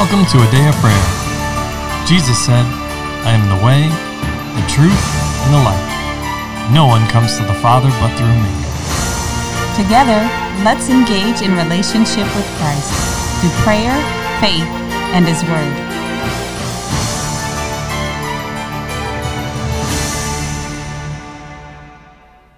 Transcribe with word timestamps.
Welcome 0.00 0.24
to 0.32 0.38
a 0.38 0.50
day 0.50 0.66
of 0.66 0.74
prayer. 0.76 1.06
Jesus 2.06 2.38
said, 2.42 2.64
I 3.28 3.36
am 3.36 3.44
the 3.52 3.60
way, 3.62 3.84
the 4.56 4.66
truth, 4.66 4.96
and 5.44 5.52
the 5.52 5.60
life. 5.60 6.72
No 6.72 6.86
one 6.86 7.06
comes 7.10 7.36
to 7.36 7.44
the 7.44 7.52
Father 7.60 7.90
but 8.00 8.08
through 8.16 8.32
me. 8.32 8.48
Together, 9.76 10.24
let's 10.64 10.88
engage 10.88 11.42
in 11.42 11.52
relationship 11.54 12.24
with 12.34 12.48
Christ 12.56 12.88
through 13.42 13.50
prayer, 13.60 13.92
faith, 14.40 14.64
and 15.12 15.28
His 15.28 15.44
Word. 15.44 15.76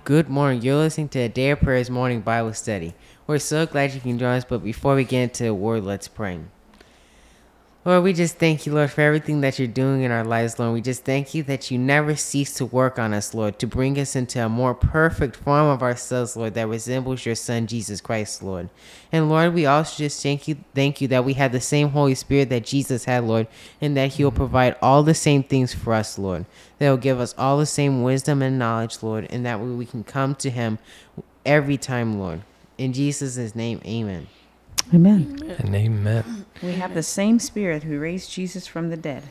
Good 0.04 0.28
morning. 0.28 0.62
You're 0.62 0.76
listening 0.76 1.08
to 1.08 1.18
a 1.18 1.28
Day 1.28 1.50
of 1.50 1.58
Prayers 1.58 1.90
morning 1.90 2.20
Bible 2.20 2.54
study. 2.54 2.94
We're 3.26 3.40
so 3.40 3.66
glad 3.66 3.94
you 3.94 4.00
can 4.00 4.16
join 4.16 4.36
us, 4.36 4.44
but 4.44 4.62
before 4.62 4.94
we 4.94 5.02
get 5.02 5.22
into 5.24 5.42
the 5.42 5.54
word, 5.54 5.82
let's 5.82 6.06
pray. 6.06 6.38
Lord, 7.84 8.04
we 8.04 8.12
just 8.12 8.36
thank 8.36 8.64
you, 8.64 8.72
Lord, 8.72 8.92
for 8.92 9.00
everything 9.00 9.40
that 9.40 9.58
you're 9.58 9.66
doing 9.66 10.02
in 10.02 10.12
our 10.12 10.22
lives, 10.22 10.56
Lord. 10.56 10.72
We 10.72 10.80
just 10.80 11.04
thank 11.04 11.34
you 11.34 11.42
that 11.44 11.68
you 11.68 11.78
never 11.78 12.14
cease 12.14 12.54
to 12.54 12.66
work 12.66 12.96
on 12.96 13.12
us, 13.12 13.34
Lord, 13.34 13.58
to 13.58 13.66
bring 13.66 13.98
us 13.98 14.14
into 14.14 14.44
a 14.44 14.48
more 14.48 14.72
perfect 14.72 15.34
form 15.34 15.66
of 15.66 15.82
ourselves, 15.82 16.36
Lord, 16.36 16.54
that 16.54 16.68
resembles 16.68 17.26
your 17.26 17.34
Son, 17.34 17.66
Jesus 17.66 18.00
Christ, 18.00 18.40
Lord. 18.40 18.68
And 19.10 19.28
Lord, 19.28 19.52
we 19.52 19.66
also 19.66 19.96
just 19.96 20.22
thank 20.22 20.46
you, 20.46 20.58
thank 20.76 21.00
you 21.00 21.08
that 21.08 21.24
we 21.24 21.32
have 21.34 21.50
the 21.50 21.60
same 21.60 21.88
Holy 21.88 22.14
Spirit 22.14 22.50
that 22.50 22.64
Jesus 22.64 23.04
had, 23.04 23.24
Lord, 23.24 23.48
and 23.80 23.96
that 23.96 24.12
He'll 24.12 24.30
provide 24.30 24.76
all 24.80 25.02
the 25.02 25.12
same 25.12 25.42
things 25.42 25.74
for 25.74 25.92
us, 25.92 26.16
Lord. 26.16 26.46
That 26.78 26.88
will 26.88 26.96
give 26.96 27.18
us 27.18 27.34
all 27.36 27.58
the 27.58 27.66
same 27.66 28.04
wisdom 28.04 28.42
and 28.42 28.60
knowledge, 28.60 29.02
Lord, 29.02 29.26
and 29.28 29.44
that 29.44 29.58
way 29.58 29.70
we 29.70 29.86
can 29.86 30.04
come 30.04 30.36
to 30.36 30.50
Him 30.50 30.78
every 31.44 31.78
time, 31.78 32.20
Lord. 32.20 32.42
In 32.78 32.92
Jesus' 32.92 33.56
name, 33.56 33.80
amen. 33.84 34.28
Amen. 34.94 35.56
And 35.58 35.74
amen. 35.74 36.41
We 36.62 36.72
have 36.72 36.94
the 36.94 37.02
same 37.02 37.38
Spirit 37.38 37.84
who 37.84 37.98
raised 37.98 38.32
Jesus 38.32 38.66
from 38.66 38.90
the 38.90 38.96
dead. 38.96 39.24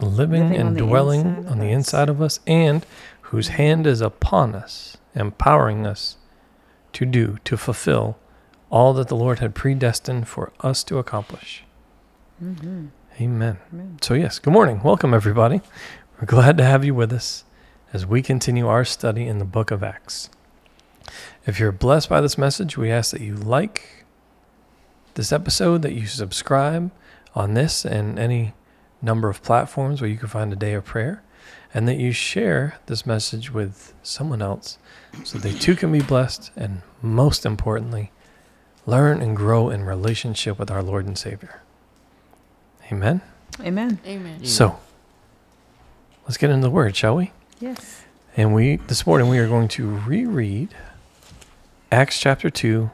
Living 0.00 0.48
Living 0.48 0.56
and 0.56 0.76
the 0.76 0.80
dwelling 0.80 1.20
inside 1.20 1.38
of 1.38 1.52
on 1.52 1.58
the 1.58 1.70
inside 1.70 2.08
of 2.08 2.22
us, 2.22 2.40
and 2.46 2.86
whose 3.22 3.48
hand 3.48 3.86
is 3.86 4.00
upon 4.00 4.54
us, 4.54 4.96
empowering 5.14 5.86
us 5.86 6.16
to 6.92 7.04
do, 7.04 7.38
to 7.44 7.56
fulfill 7.56 8.18
all 8.70 8.92
that 8.94 9.08
the 9.08 9.16
Lord 9.16 9.40
had 9.40 9.54
predestined 9.54 10.28
for 10.28 10.52
us 10.60 10.82
to 10.84 10.98
accomplish. 10.98 11.64
Mm-hmm. 12.42 12.86
Amen. 13.20 13.58
Amen. 13.72 13.98
So, 14.00 14.14
yes, 14.14 14.38
good 14.38 14.52
morning. 14.52 14.80
Welcome, 14.82 15.12
everybody. 15.12 15.60
We're 16.18 16.26
glad 16.26 16.56
to 16.58 16.64
have 16.64 16.84
you 16.84 16.94
with 16.94 17.12
us 17.12 17.44
as 17.92 18.06
we 18.06 18.22
continue 18.22 18.66
our 18.66 18.84
study 18.84 19.26
in 19.26 19.38
the 19.38 19.44
book 19.44 19.70
of 19.70 19.82
Acts. 19.82 20.30
If 21.46 21.58
you're 21.58 21.72
blessed 21.72 22.08
by 22.08 22.20
this 22.20 22.38
message, 22.38 22.78
we 22.78 22.90
ask 22.90 23.10
that 23.10 23.20
you 23.20 23.34
like 23.34 23.99
this 25.20 25.32
episode, 25.32 25.82
that 25.82 25.92
you 25.92 26.06
subscribe 26.06 26.90
on 27.34 27.52
this 27.52 27.84
and 27.84 28.18
any 28.18 28.54
number 29.02 29.28
of 29.28 29.42
platforms 29.42 30.00
where 30.00 30.08
you 30.08 30.16
can 30.16 30.28
find 30.28 30.50
a 30.50 30.56
day 30.56 30.72
of 30.72 30.82
prayer, 30.82 31.22
and 31.74 31.86
that 31.86 31.98
you 31.98 32.10
share 32.10 32.78
this 32.86 33.04
message 33.04 33.52
with 33.52 33.92
someone 34.02 34.40
else 34.40 34.78
so 35.22 35.36
they 35.36 35.52
too 35.52 35.76
can 35.76 35.92
be 35.92 36.00
blessed 36.00 36.50
and, 36.56 36.80
most 37.02 37.44
importantly, 37.44 38.10
learn 38.86 39.20
and 39.20 39.36
grow 39.36 39.68
in 39.68 39.84
relationship 39.84 40.58
with 40.58 40.70
our 40.70 40.82
Lord 40.82 41.04
and 41.04 41.18
Savior. 41.18 41.60
Amen. 42.90 43.20
Amen. 43.60 44.00
Amen. 44.06 44.42
So, 44.46 44.80
let's 46.22 46.38
get 46.38 46.48
into 46.48 46.62
the 46.62 46.70
word, 46.70 46.96
shall 46.96 47.16
we? 47.16 47.30
Yes. 47.60 48.04
And 48.38 48.54
we 48.54 48.76
this 48.76 49.06
morning 49.06 49.28
we 49.28 49.38
are 49.38 49.48
going 49.48 49.68
to 49.68 49.86
reread 49.98 50.70
Acts 51.92 52.18
chapter 52.18 52.48
2 52.48 52.90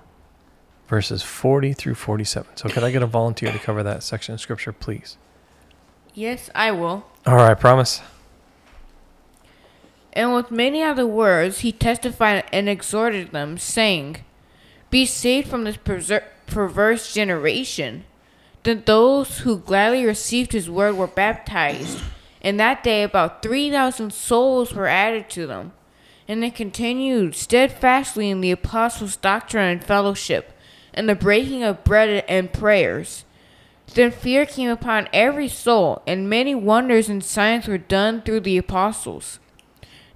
verses 0.89 1.23
40 1.23 1.73
through 1.73 1.95
47. 1.95 2.57
So, 2.57 2.69
could 2.69 2.85
I 2.85 2.91
get 2.91 3.03
a 3.03 3.07
volunteer 3.07 3.53
to 3.53 3.59
cover 3.59 3.83
that 3.83 4.03
section 4.03 4.35
of 4.35 4.41
scripture, 4.41 4.73
please? 4.73 5.17
Yes, 6.15 6.49
I 6.55 6.73
will. 6.73 7.05
All 7.27 7.37
right, 7.37 7.59
promise. 7.59 8.01
And 10.17 10.35
with 10.35 10.51
many 10.51 10.83
other 10.83 11.07
words, 11.07 11.59
he 11.59 11.73
testified 11.73 12.45
and 12.51 12.71
exhorted 12.71 13.33
them, 13.33 13.59
saying, 13.59 14.25
Be 14.89 15.05
saved 15.05 15.49
from 15.49 15.65
this 15.65 15.77
perverse 15.77 17.13
generation. 17.13 18.05
Then 18.63 18.83
those 18.87 19.41
who 19.41 19.59
gladly 19.59 20.07
received 20.07 20.53
his 20.53 20.71
word 20.71 20.97
were 20.97 21.07
baptized. 21.07 22.03
And 22.41 22.59
that 22.59 22.83
day, 22.83 23.03
about 23.03 23.43
3,000 23.43 24.11
souls 24.11 24.73
were 24.73 24.87
added 24.87 25.29
to 25.31 25.47
them. 25.47 25.73
And 26.27 26.43
they 26.43 26.51
continued 26.51 27.35
steadfastly 27.35 28.31
in 28.31 28.41
the 28.41 28.51
apostles' 28.51 29.17
doctrine 29.17 29.69
and 29.69 29.85
fellowship, 29.85 30.56
and 30.97 31.09
the 31.09 31.15
breaking 31.15 31.63
of 31.63 31.85
bread 31.85 32.25
and 32.27 32.53
prayers. 32.53 33.25
Then 33.95 34.11
fear 34.11 34.47
came 34.47 34.71
upon 34.71 35.09
every 35.13 35.49
soul, 35.49 36.03
and 36.07 36.29
many 36.29 36.55
wonders 36.55 37.09
and 37.09 37.23
signs 37.23 37.69
were 37.69 37.79
done 37.79 38.23
through 38.23 38.41
the 38.41 38.59
apostles. 38.59 39.39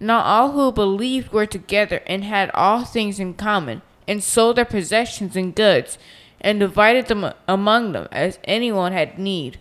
Now 0.00 0.22
all 0.22 0.52
who 0.52 0.72
believed 0.72 1.32
were 1.32 1.46
together 1.46 2.02
and 2.06 2.24
had 2.24 2.50
all 2.54 2.84
things 2.84 3.20
in 3.20 3.34
common, 3.34 3.82
and 4.08 4.22
sold 4.22 4.56
their 4.56 4.64
possessions 4.64 5.36
and 5.36 5.54
goods, 5.54 5.98
and 6.40 6.58
divided 6.58 7.06
them 7.06 7.32
among 7.46 7.92
them 7.92 8.08
as 8.10 8.38
anyone 8.44 8.92
had 8.92 9.18
need. 9.18 9.58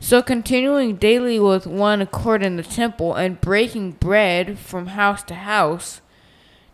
So 0.00 0.20
continuing 0.20 0.96
daily 0.96 1.38
with 1.38 1.64
one 1.64 2.02
accord 2.02 2.42
in 2.42 2.56
the 2.56 2.64
temple, 2.64 3.14
and 3.14 3.40
breaking 3.40 3.92
bread 3.92 4.58
from 4.58 4.88
house 4.88 5.22
to 5.24 5.34
house, 5.34 6.00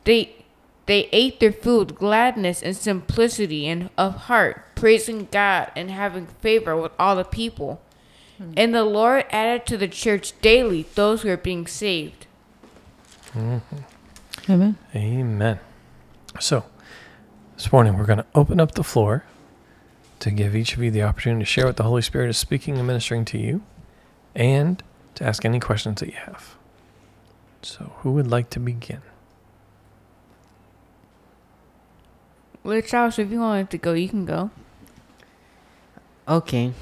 they 0.04 0.37
they 0.88 1.10
ate 1.12 1.38
their 1.38 1.52
food 1.52 1.94
gladness 1.94 2.62
and 2.62 2.74
simplicity 2.74 3.66
and 3.66 3.90
of 3.98 4.14
heart, 4.22 4.74
praising 4.74 5.28
God 5.30 5.70
and 5.76 5.90
having 5.90 6.26
favor 6.26 6.74
with 6.74 6.92
all 6.98 7.14
the 7.14 7.24
people. 7.24 7.82
Hmm. 8.38 8.52
And 8.56 8.74
the 8.74 8.84
Lord 8.84 9.26
added 9.28 9.66
to 9.66 9.76
the 9.76 9.86
church 9.86 10.32
daily 10.40 10.86
those 10.94 11.22
who 11.22 11.28
are 11.28 11.36
being 11.36 11.66
saved. 11.66 12.26
Mm-hmm. 13.34 14.50
Amen. 14.50 14.78
Amen. 14.96 15.60
So, 16.40 16.64
this 17.56 17.70
morning 17.70 17.98
we're 17.98 18.06
going 18.06 18.20
to 18.20 18.26
open 18.34 18.58
up 18.58 18.72
the 18.72 18.82
floor 18.82 19.24
to 20.20 20.30
give 20.30 20.56
each 20.56 20.74
of 20.74 20.82
you 20.82 20.90
the 20.90 21.02
opportunity 21.02 21.42
to 21.42 21.46
share 21.46 21.66
what 21.66 21.76
the 21.76 21.82
Holy 21.82 22.00
Spirit 22.00 22.30
is 22.30 22.38
speaking 22.38 22.78
and 22.78 22.86
ministering 22.86 23.26
to 23.26 23.36
you 23.36 23.60
and 24.34 24.82
to 25.16 25.24
ask 25.24 25.44
any 25.44 25.60
questions 25.60 26.00
that 26.00 26.08
you 26.08 26.16
have. 26.16 26.56
So, 27.60 27.92
who 27.98 28.12
would 28.12 28.30
like 28.30 28.48
to 28.50 28.58
begin? 28.58 29.02
Well, 32.62 32.80
Charles, 32.82 33.18
if 33.18 33.30
you 33.30 33.40
wanted 33.40 33.70
to 33.70 33.78
go, 33.78 33.92
you 33.92 34.08
can 34.08 34.24
go. 34.24 34.50
Okay. 36.26 36.72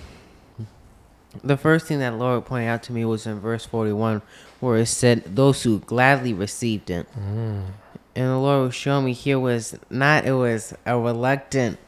The 1.45 1.57
first 1.57 1.87
thing 1.87 1.99
that 1.99 2.15
Lord 2.15 2.47
pointed 2.47 2.69
out 2.69 2.83
to 2.85 2.93
me 2.93 3.05
was 3.05 3.27
in 3.27 3.39
verse 3.41 3.67
41, 3.67 4.23
where 4.61 4.79
it 4.79 4.87
said, 4.87 5.37
Those 5.37 5.63
who 5.63 5.81
gladly 5.81 6.33
received 6.33 6.91
it. 6.91 7.07
Mm. 7.13 7.67
And 8.15 8.25
the 8.31 8.39
Lord 8.39 8.67
was 8.67 8.75
showing 8.75 9.05
me 9.05 9.13
here 9.13 9.39
was 9.39 9.79
not, 9.91 10.25
it 10.25 10.33
was 10.33 10.75
a 10.87 10.99
reluctant, 10.99 11.79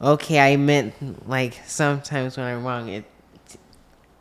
okay, 0.00 0.40
I 0.40 0.56
meant 0.56 1.28
like 1.28 1.60
sometimes 1.66 2.36
when 2.36 2.46
I'm 2.46 2.64
wrong, 2.64 2.88
it 2.88 3.04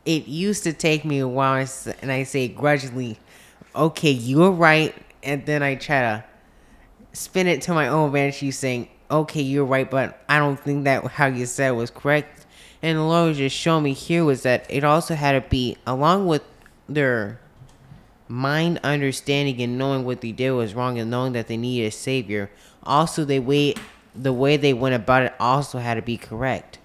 it 0.06 0.28
used 0.28 0.63
to 0.63 0.73
take 0.73 1.06
me 1.06 1.19
a 1.19 1.28
while, 1.28 1.56
and 1.56 1.96
and 2.02 2.12
I 2.12 2.23
say 2.23 2.47
grudgingly, 2.47 3.19
okay, 3.75 4.12
you're 4.12 4.52
right. 4.52 4.96
And 5.23 5.46
then 5.46 5.62
I 5.62 5.75
try 5.75 6.02
to 6.02 6.23
spin 7.13 7.47
it 7.47 7.61
to 7.63 7.73
my 7.73 7.88
own 7.88 8.07
advantage. 8.07 8.41
You 8.41 8.51
saying, 8.51 8.89
okay, 9.09 9.41
you're 9.41 9.66
right, 9.66 9.89
but 9.89 10.23
I 10.29 10.39
don't 10.39 10.59
think 10.59 10.85
that 10.85 11.05
how 11.05 11.27
you 11.27 11.45
said 11.45 11.72
was 11.72 11.89
correct. 11.89 12.45
And 12.81 12.97
the 12.97 13.03
Lord 13.03 13.35
just 13.35 13.55
showing 13.55 13.83
me 13.83 13.94
here 13.94 14.23
was 14.23 14.44
that 14.44 14.66
it 14.69 14.83
also 14.83 15.16
had 15.16 15.33
to 15.33 15.49
be 15.49 15.77
along 15.85 16.27
with 16.27 16.44
their 16.88 17.39
mind 18.27 18.79
understanding 18.83 19.61
and 19.61 19.77
knowing 19.77 20.05
what 20.05 20.22
they 20.22 20.31
did 20.31 20.51
was 20.51 20.73
wrong 20.73 20.97
and 20.97 21.11
knowing 21.11 21.33
that 21.33 21.47
they 21.47 21.57
needed 21.57 21.87
a 21.87 21.91
savior. 21.91 22.49
Also, 22.84 23.25
the 23.25 23.40
way 23.40 23.75
the 24.16 24.34
way 24.34 24.58
they 24.58 24.73
went 24.73 24.96
about 24.96 25.23
it 25.23 25.34
also 25.40 25.79
had 25.79 25.96
to 25.96 26.02
be 26.02 26.17
correct. 26.17 26.79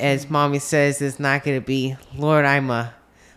As 0.00 0.30
mommy 0.30 0.58
says, 0.58 1.02
it's 1.02 1.20
not 1.20 1.44
going 1.44 1.60
to 1.60 1.64
be, 1.64 1.96
Lord, 2.16 2.44
I'm 2.44 2.70
a 2.70 2.94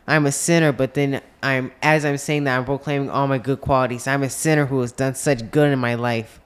I'm 0.07 0.25
a 0.25 0.31
sinner, 0.31 0.72
but 0.72 0.94
then 0.94 1.22
I'm 1.42 1.72
as 1.81 2.06
I'm 2.06 2.18
saying 2.18 2.44
that 2.44 2.57
I'm 2.57 2.66
proclaiming 2.66 3.10
all 3.10 3.28
my 3.28 3.38
good 3.38 3.62
qualities. 3.62 4.07
I'm 4.07 4.24
a 4.24 4.30
sinner 4.30 4.68
who 4.68 4.81
has 4.81 4.92
done 4.92 5.16
such 5.16 5.50
good 5.52 5.72
in 5.72 5.80
my 5.80 5.96
life. 5.96 6.40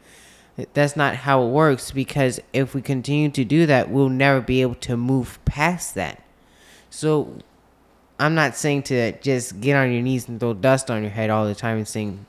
That's 0.73 0.95
not 0.95 1.15
how 1.15 1.44
it 1.44 1.50
works 1.50 1.91
because 1.91 2.39
if 2.53 2.73
we 2.73 2.81
continue 2.81 3.29
to 3.29 3.45
do 3.45 3.65
that, 3.65 3.89
we'll 3.89 4.09
never 4.09 4.41
be 4.41 4.61
able 4.61 4.75
to 4.75 4.97
move 4.97 5.39
past 5.45 5.95
that. 5.95 6.21
So 6.89 7.39
I'm 8.17 8.35
not 8.35 8.56
saying 8.56 8.83
to 8.83 9.13
just 9.19 9.61
get 9.61 9.75
on 9.75 9.91
your 9.91 10.01
knees 10.01 10.27
and 10.27 10.39
throw 10.39 10.53
dust 10.53 10.89
on 10.89 11.01
your 11.01 11.11
head 11.11 11.29
all 11.29 11.45
the 11.45 11.56
time 11.56 11.77
and 11.77 11.88
saying 11.88 12.25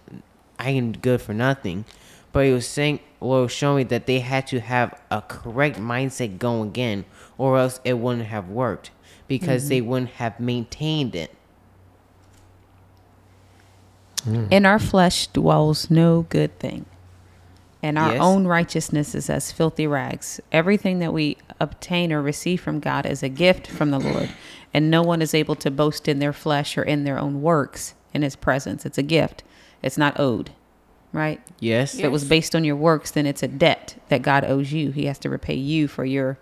I 0.59 0.71
am 0.71 0.93
good 0.93 1.21
for 1.21 1.35
nothing. 1.35 1.85
But 2.33 2.47
he 2.47 2.53
was 2.53 2.67
saying, 2.67 3.01
well, 3.19 3.49
showing 3.49 3.79
me 3.79 3.85
that 3.85 4.07
they 4.07 4.21
had 4.21 4.47
to 4.49 4.61
have 4.61 5.01
a 5.11 5.23
correct 5.23 5.79
mindset 5.79 6.39
going 6.39 6.69
again, 6.69 7.05
or 7.39 7.59
else 7.59 7.81
it 7.85 7.95
wouldn't 7.95 8.29
have 8.29 8.49
worked 8.49 8.93
because 9.31 9.69
they 9.69 9.79
mm-hmm. 9.79 9.89
wouldn't 9.91 10.11
have 10.11 10.41
maintained 10.41 11.15
it. 11.15 11.33
Mm. 14.27 14.51
In 14.51 14.67
our 14.67 14.81
flesh 14.81 15.29
dwells 15.29 15.89
no 15.89 16.27
good 16.29 16.59
thing. 16.59 16.85
And 17.81 17.97
our 17.97 18.15
Yes. 18.15 18.21
own 18.21 18.49
righteousness 18.49 19.15
is 19.15 19.31
as 19.31 19.53
filthy 19.53 19.87
rags. 19.87 20.41
Everything 20.51 20.99
that 20.99 21.13
we 21.13 21.37
obtain 21.61 22.13
or 22.13 22.21
receive 22.21 22.61
from 22.61 22.81
God 22.81 23.07
is 23.07 23.23
a 23.23 23.29
gift 23.29 23.69
from 23.69 23.93
the 23.93 24.01
Lord. 24.01 24.31
And 24.75 24.91
no 24.91 25.01
one 25.01 25.23
is 25.23 25.33
able 25.33 25.55
to 25.55 25.71
boast 25.71 26.09
in 26.09 26.19
their 26.19 26.33
flesh 26.33 26.77
or 26.77 26.83
in 26.83 27.05
their 27.05 27.19
own 27.19 27.41
works 27.41 27.95
in 28.13 28.23
his 28.23 28.35
presence. 28.35 28.85
It's 28.85 28.99
a 28.99 29.05
gift, 29.05 29.45
it's 29.81 29.97
not 29.97 30.19
owed, 30.19 30.51
right? 31.13 31.41
Yes. 31.61 31.95
If 31.95 32.05
it 32.05 32.11
was 32.11 32.25
based 32.25 32.57
on 32.57 32.65
your 32.65 32.77
works, 32.77 33.13
then 33.13 33.27
it's 33.27 33.45
a 33.45 33.49
debt 33.49 33.95
that 34.09 34.23
God 34.23 34.45
owes 34.45 34.73
you. 34.73 34.91
He 34.91 35.07
has 35.07 35.21
to 35.21 35.31
repay 35.31 35.55
you 35.55 35.87
for 35.87 36.05
your 36.05 36.37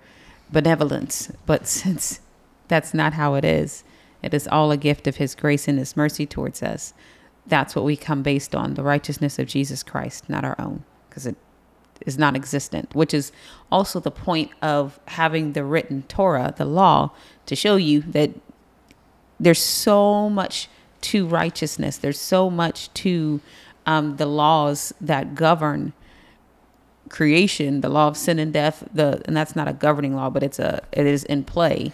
benevolence. 0.51 1.31
But 1.45 1.67
since 1.67 2.21
that's 2.69 2.95
not 2.95 3.15
how 3.15 3.35
it 3.35 3.45
is, 3.45 3.85
it 4.23 4.35
is 4.35 4.49
all 4.49 4.71
a 4.71 4.77
gift 4.77 5.07
of 5.07 5.17
His 5.17 5.35
grace 5.35 5.69
and 5.69 5.79
His 5.79 5.97
mercy 5.97 6.27
towards 6.27 6.63
us. 6.63 6.95
That's 7.47 7.75
what 7.75 7.85
we 7.85 7.97
come 7.97 8.23
based 8.23 8.55
on 8.55 8.75
the 8.75 8.83
righteousness 8.83 9.39
of 9.39 9.47
Jesus 9.47 9.83
Christ, 9.83 10.29
not 10.29 10.45
our 10.45 10.57
own, 10.59 10.85
because 11.09 11.27
it 11.27 11.37
is 12.07 12.19
non 12.19 12.37
existent, 12.37 12.95
which 12.95 13.15
is 13.15 13.33
also 13.73 14.01
the 14.01 14.11
point 14.11 14.51
of 14.61 15.01
having 15.09 15.53
the 15.53 15.65
written 15.65 16.03
Torah, 16.03 16.55
the 16.57 16.65
law, 16.65 17.11
to 17.47 17.57
show 17.57 17.77
you 17.77 18.03
that 18.03 18.31
there's 19.41 19.63
so 19.63 20.29
much 20.29 20.69
to 21.01 21.27
righteousness. 21.27 21.97
There's 21.97 22.21
so 22.21 22.51
much 22.51 22.93
to 22.95 23.41
um, 23.87 24.17
the 24.17 24.27
laws 24.27 24.93
that 25.01 25.35
govern 25.35 25.93
creation, 27.09 27.81
the 27.81 27.89
law 27.89 28.09
of 28.09 28.17
sin 28.17 28.39
and 28.39 28.53
death. 28.53 28.87
The 28.93 29.23
and 29.27 29.37
that's 29.37 29.57
not 29.57 29.69
a 29.69 29.73
governing 29.73 30.15
law, 30.15 30.31
but 30.31 30.43
it's 30.43 30.59
a 30.59 30.83
it 30.93 31.07
is 31.07 31.25
in 31.25 31.45
play, 31.45 31.93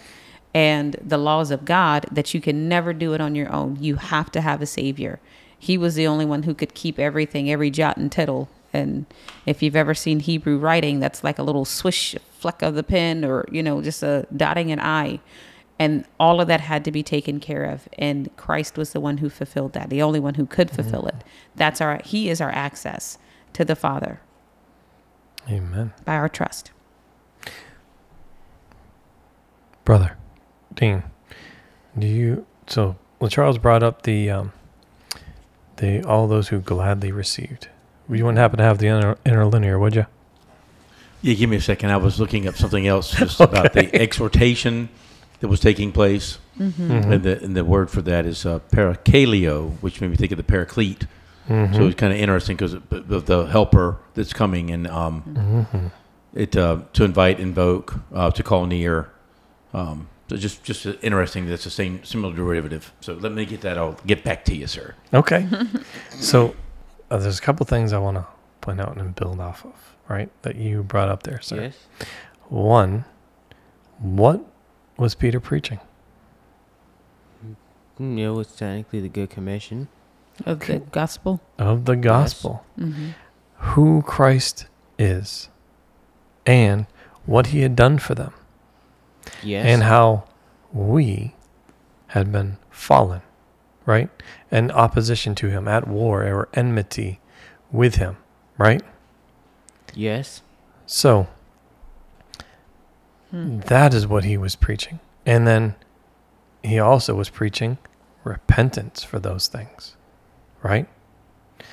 and 0.55 0.97
the 1.03 1.19
laws 1.19 1.51
of 1.51 1.65
God 1.65 2.07
that 2.11 2.33
you 2.33 2.41
can 2.41 2.69
never 2.69 2.93
do 2.93 3.13
it 3.13 3.21
on 3.21 3.35
your 3.35 3.53
own. 3.53 3.77
You 3.81 3.97
have 3.97 4.31
to 4.33 4.41
have 4.41 4.63
a 4.63 4.67
savior. 4.67 5.21
He 5.59 5.77
was 5.77 5.95
the 5.97 6.07
only 6.07 6.25
one 6.25 6.45
who 6.45 6.55
could 6.55 6.75
keep 6.75 6.99
everything, 6.99 7.51
every 7.51 7.71
jot 7.71 7.97
and 7.97 8.11
tittle. 8.11 8.49
And 8.73 9.07
if 9.47 9.63
you've 9.63 9.77
ever 9.77 9.95
seen 9.95 10.21
Hebrew 10.21 10.59
writing, 10.59 11.01
that's 11.01 11.25
like 11.25 11.39
a 11.39 11.43
little 11.43 11.65
swish 11.65 12.15
fleck 12.39 12.63
of 12.63 12.75
the 12.75 12.83
pen, 12.83 13.25
or 13.25 13.47
you 13.51 13.63
know, 13.63 13.83
just 13.83 14.03
a 14.03 14.27
dotting 14.35 14.71
an 14.71 14.81
I 14.81 15.21
and 15.79 16.05
all 16.21 16.41
of 16.41 16.47
that 16.49 16.61
had 16.61 16.85
to 16.85 16.93
be 16.93 17.03
taken 17.03 17.41
care 17.41 17.65
of 17.65 17.89
and 17.99 18.35
christ 18.37 18.79
was 18.79 18.93
the 18.93 19.01
one 19.01 19.19
who 19.19 19.29
fulfilled 19.29 19.73
that 19.73 19.91
the 19.91 20.01
only 20.01 20.21
one 20.21 20.35
who 20.35 20.47
could 20.47 20.69
mm-hmm. 20.69 20.83
fulfill 20.83 21.07
it 21.07 21.17
that's 21.57 21.81
our 21.81 22.01
he 22.05 22.29
is 22.29 22.41
our 22.41 22.51
access 22.51 23.19
to 23.53 23.65
the 23.65 23.75
father 23.75 24.21
Amen. 25.51 25.93
by 26.05 26.15
our 26.15 26.29
trust 26.29 26.71
Brother, 29.85 30.17
Dean, 30.77 31.03
do 31.99 32.07
you 32.07 32.47
so 32.67 32.97
well 33.21 33.31
Charles 33.31 33.59
brought 33.59 33.83
up 33.83 34.03
the 34.03 34.31
um 34.31 34.53
the 35.77 36.03
all 36.05 36.27
those 36.29 36.49
who 36.49 36.61
gladly 36.61 37.13
received. 37.13 37.69
You 38.09 38.25
wouldn't 38.25 38.39
happen 38.39 38.59
to 38.59 38.65
have 38.65 38.79
the 38.79 38.89
inter, 38.89 39.17
interlinear, 39.25 39.79
would 39.79 39.95
you? 39.95 40.07
Yeah, 41.23 41.35
give 41.35 41.49
me 41.49 41.57
a 41.57 41.61
second. 41.61 41.91
I 41.91 41.97
was 41.97 42.21
looking 42.21 42.47
up 42.47 42.55
something 42.57 42.87
else 42.87 43.11
just 43.17 43.41
about 43.41 43.73
the 43.73 43.95
exhortation 43.95 44.89
that 45.41 45.49
was 45.49 45.61
taking 45.61 45.93
place, 45.93 46.39
Mm-hmm. 46.59 47.13
and 47.13 47.23
the 47.25 47.43
and 47.43 47.57
the 47.57 47.65
word 47.65 47.91
for 47.91 48.01
that 48.03 48.27
is 48.27 48.47
uh, 48.47 48.61
parakaleo, 48.71 49.73
which 49.81 50.01
made 50.01 50.11
me 50.11 50.17
think 50.17 50.31
of 50.33 50.37
the 50.37 50.45
paraclete. 50.45 51.07
Mm-hmm. 51.49 51.75
So 51.75 51.87
it's 51.87 51.97
kind 51.97 52.13
of 52.13 52.19
interesting 52.19 52.57
because 52.57 52.75
of 52.75 53.27
the 53.27 53.47
helper 53.47 53.99
that's 54.15 54.33
coming, 54.33 54.71
and 54.71 54.87
um, 54.87 55.23
Mm-hmm. 55.73 55.87
it 56.39 56.57
uh, 56.57 56.83
to 56.93 57.05
invite, 57.05 57.41
invoke, 57.41 57.95
uh, 58.15 58.31
to 58.31 58.43
call 58.45 58.67
near. 58.67 59.11
Um, 59.73 60.09
so 60.29 60.37
just 60.37 60.63
just 60.65 60.87
interesting. 61.03 61.47
That's 61.47 61.65
the 61.65 61.71
same 61.71 62.03
similar 62.05 62.35
derivative. 62.35 62.93
So 63.01 63.15
let 63.15 63.33
me 63.33 63.45
get 63.45 63.61
that. 63.63 63.77
I'll 63.79 63.99
get 64.07 64.25
back 64.25 64.45
to 64.47 64.55
you, 64.55 64.67
sir. 64.67 64.95
Okay. 65.13 65.47
so 66.11 66.55
uh, 67.11 67.19
there's 67.19 67.39
a 67.39 67.43
couple 67.43 67.67
things 67.67 67.93
I 67.93 67.99
want 67.99 68.17
to 68.17 68.27
point 68.61 68.81
out 68.81 68.97
and 68.97 69.15
build 69.15 69.41
off 69.41 69.65
of, 69.65 69.95
right? 70.09 70.31
That 70.43 70.57
you 70.57 70.83
brought 70.83 71.09
up 71.09 71.23
there, 71.25 71.41
sir. 71.41 71.61
Yes. 71.63 71.77
One, 72.49 73.05
what 73.99 74.41
was 74.97 75.15
Peter 75.15 75.41
preaching? 75.41 75.81
Mm, 78.01 78.19
It 78.19 78.31
was 78.31 78.49
technically 78.49 79.01
the 79.01 79.09
Good 79.09 79.31
Commission. 79.31 79.89
of 80.45 80.61
the 80.61 80.79
gospel 80.81 81.41
Of 81.59 81.85
the 81.85 81.97
gospel. 81.97 82.65
mm-hmm. 82.79 83.11
Who 83.75 84.03
Christ 84.03 84.67
is 84.99 85.49
and 86.45 86.87
what 87.25 87.49
he 87.49 87.61
had 87.61 87.77
done 87.77 87.99
for 87.99 88.15
them. 88.15 88.33
Yes. 89.43 89.67
and 89.67 89.83
how 89.83 90.25
we 90.73 91.35
had 92.09 92.31
been 92.31 92.59
fallen, 92.71 93.23
right? 93.87 94.11
In 94.51 94.71
opposition 94.71 95.35
to 95.37 95.49
him, 95.49 95.69
at 95.69 95.87
war 95.87 96.25
or 96.25 96.49
enmity 96.55 97.21
with 97.71 97.97
him, 97.97 98.17
right? 98.59 98.83
yes. 99.95 100.43
So 100.87 101.29
hmm. 103.31 103.61
that 103.61 103.95
is 103.95 104.07
what 104.07 104.25
he 104.25 104.37
was 104.37 104.57
preaching. 104.57 105.01
And 105.25 105.47
then 105.47 105.75
he 106.63 106.79
also 106.79 107.15
was 107.15 107.31
preaching 107.31 107.79
repentance 108.25 109.03
for 109.03 109.19
those 109.19 109.49
things, 109.49 109.97
right? 110.63 110.89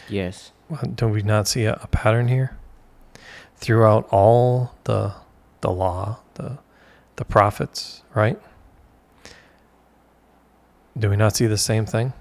Yes. 0.07 0.51
Well, 0.69 0.83
do 0.95 1.07
we 1.07 1.21
not 1.21 1.47
see 1.47 1.65
a, 1.65 1.79
a 1.81 1.87
pattern 1.87 2.27
here? 2.27 2.57
Throughout 3.57 4.07
all 4.09 4.73
the 4.85 5.13
the 5.61 5.71
law, 5.71 6.19
the 6.33 6.57
the 7.21 7.25
prophets, 7.25 8.01
right? 8.15 8.41
Do 10.97 11.07
we 11.07 11.15
not 11.15 11.35
see 11.35 11.45
the 11.45 11.55
same 11.55 11.85
thing? 11.85 12.13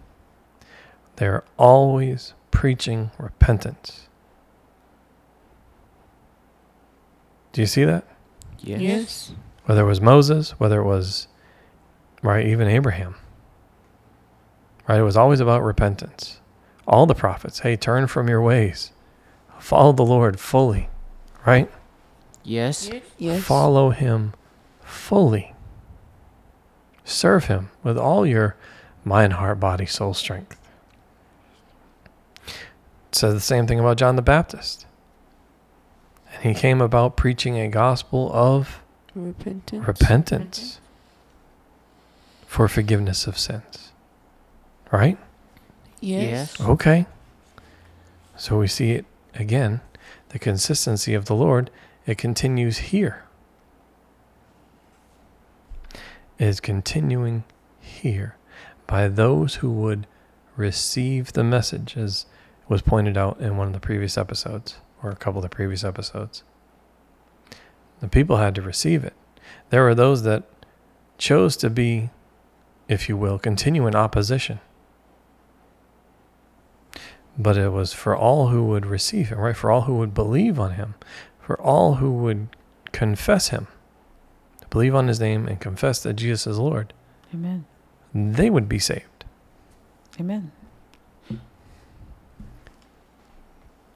They're 1.17 1.43
always 1.57 2.35
preaching 2.51 3.11
repentance. 3.17 4.09
Do 7.53 7.63
you 7.63 7.67
see 7.67 7.85
that? 7.85 8.05
Yes. 8.59 9.33
Whether 9.65 9.81
it 9.81 9.87
was 9.87 10.03
Moses, 10.03 10.51
whether 10.61 10.83
it 10.83 10.85
was 10.85 11.29
right, 12.21 12.47
even 12.47 12.69
Abraham. 12.69 13.15
Right? 14.87 15.01
It 15.01 15.05
was 15.05 15.17
always 15.17 15.41
about 15.41 15.63
repentance. 15.63 16.43
All 16.87 17.07
the 17.07 17.15
prophets, 17.15 17.61
hey, 17.61 17.75
turn 17.75 18.07
from 18.07 18.29
your 18.29 18.43
ways. 18.43 18.93
Follow 19.59 19.93
the 19.93 20.05
Lord 20.05 20.39
fully. 20.39 20.91
Right? 21.47 21.71
Yes. 22.45 22.91
Follow 23.39 23.91
him 23.91 24.35
fully. 24.91 25.55
Serve 27.05 27.47
him 27.47 27.71
with 27.83 27.99
all 27.99 28.27
your 28.27 28.57
mind, 29.05 29.35
heart, 29.35 29.59
body, 29.59 29.87
soul 29.87 30.15
strength. 30.15 30.57
It 32.47 33.15
says 33.15 33.35
the 33.35 33.41
same 33.41 33.67
thing 33.67 33.81
about 33.81 33.97
John 33.97 34.17
the 34.17 34.23
Baptist. 34.23 34.87
And 36.35 36.43
he 36.43 36.61
came 36.61 36.81
about 36.81 37.17
preaching 37.17 37.59
a 37.59 37.69
gospel 37.69 38.31
of 38.33 38.83
Repentance. 39.15 39.87
repentance 39.87 40.81
for 42.47 42.69
forgiveness 42.69 43.27
of 43.27 43.39
sins. 43.39 43.93
Right? 44.93 45.19
Yes. 46.01 46.61
Okay. 46.61 47.07
So 48.37 48.59
we 48.59 48.69
see 48.69 48.93
it 48.93 49.05
again, 49.35 49.81
the 50.31 50.39
consistency 50.39 51.15
of 51.15 51.27
the 51.27 51.35
Lord, 51.35 51.71
it 52.07 52.19
continues 52.19 52.79
here. 52.79 53.25
It 55.93 56.30
is 56.41 56.59
continuing 56.59 57.45
here 57.79 58.37
by 58.89 59.07
those 59.07 59.57
who 59.57 59.71
would 59.71 60.09
receive 60.57 61.33
the 61.33 61.45
message, 61.45 61.97
as 61.97 62.27
was 62.69 62.83
pointed 62.83 63.17
out 63.17 63.39
in 63.41 63.57
one 63.57 63.69
of 63.69 63.73
the 63.73 63.79
previous 63.79 64.19
episodes, 64.19 64.79
or 65.03 65.11
a 65.11 65.17
couple 65.17 65.39
of 65.39 65.43
the 65.43 65.55
previous 65.55 65.85
episodes. 65.85 66.43
The 68.01 68.09
people 68.09 68.39
had 68.39 68.57
to 68.57 68.63
receive 68.63 69.05
it. 69.05 69.15
There 69.69 69.85
were 69.85 69.95
those 69.95 70.25
that 70.25 70.43
chose 71.19 71.57
to 71.59 71.71
be, 71.71 72.11
if 72.89 73.09
you 73.09 73.17
will, 73.17 73.39
continue 73.39 73.87
in 73.87 73.95
opposition 73.95 74.59
but 77.43 77.57
it 77.57 77.71
was 77.71 77.93
for 77.93 78.15
all 78.17 78.49
who 78.49 78.65
would 78.65 78.85
receive 78.85 79.29
him, 79.29 79.39
right? 79.39 79.57
For 79.57 79.71
all 79.71 79.83
who 79.83 79.97
would 79.97 80.15
believe 80.15 80.59
on 80.61 80.73
him, 80.73 80.95
for 81.41 81.61
all 81.61 81.97
who 81.97 82.13
would 82.13 82.49
confess 82.93 83.49
him, 83.49 83.67
believe 84.71 84.95
on 84.95 85.09
his 85.09 85.21
name 85.21 85.47
and 85.47 85.61
confess 85.61 86.03
that 86.03 86.15
Jesus 86.15 86.47
is 86.47 86.59
Lord, 86.59 86.93
amen 87.35 87.65
they 88.15 88.51
would 88.51 88.69
be 88.69 88.79
saved. 88.79 89.25
amen 90.19 90.51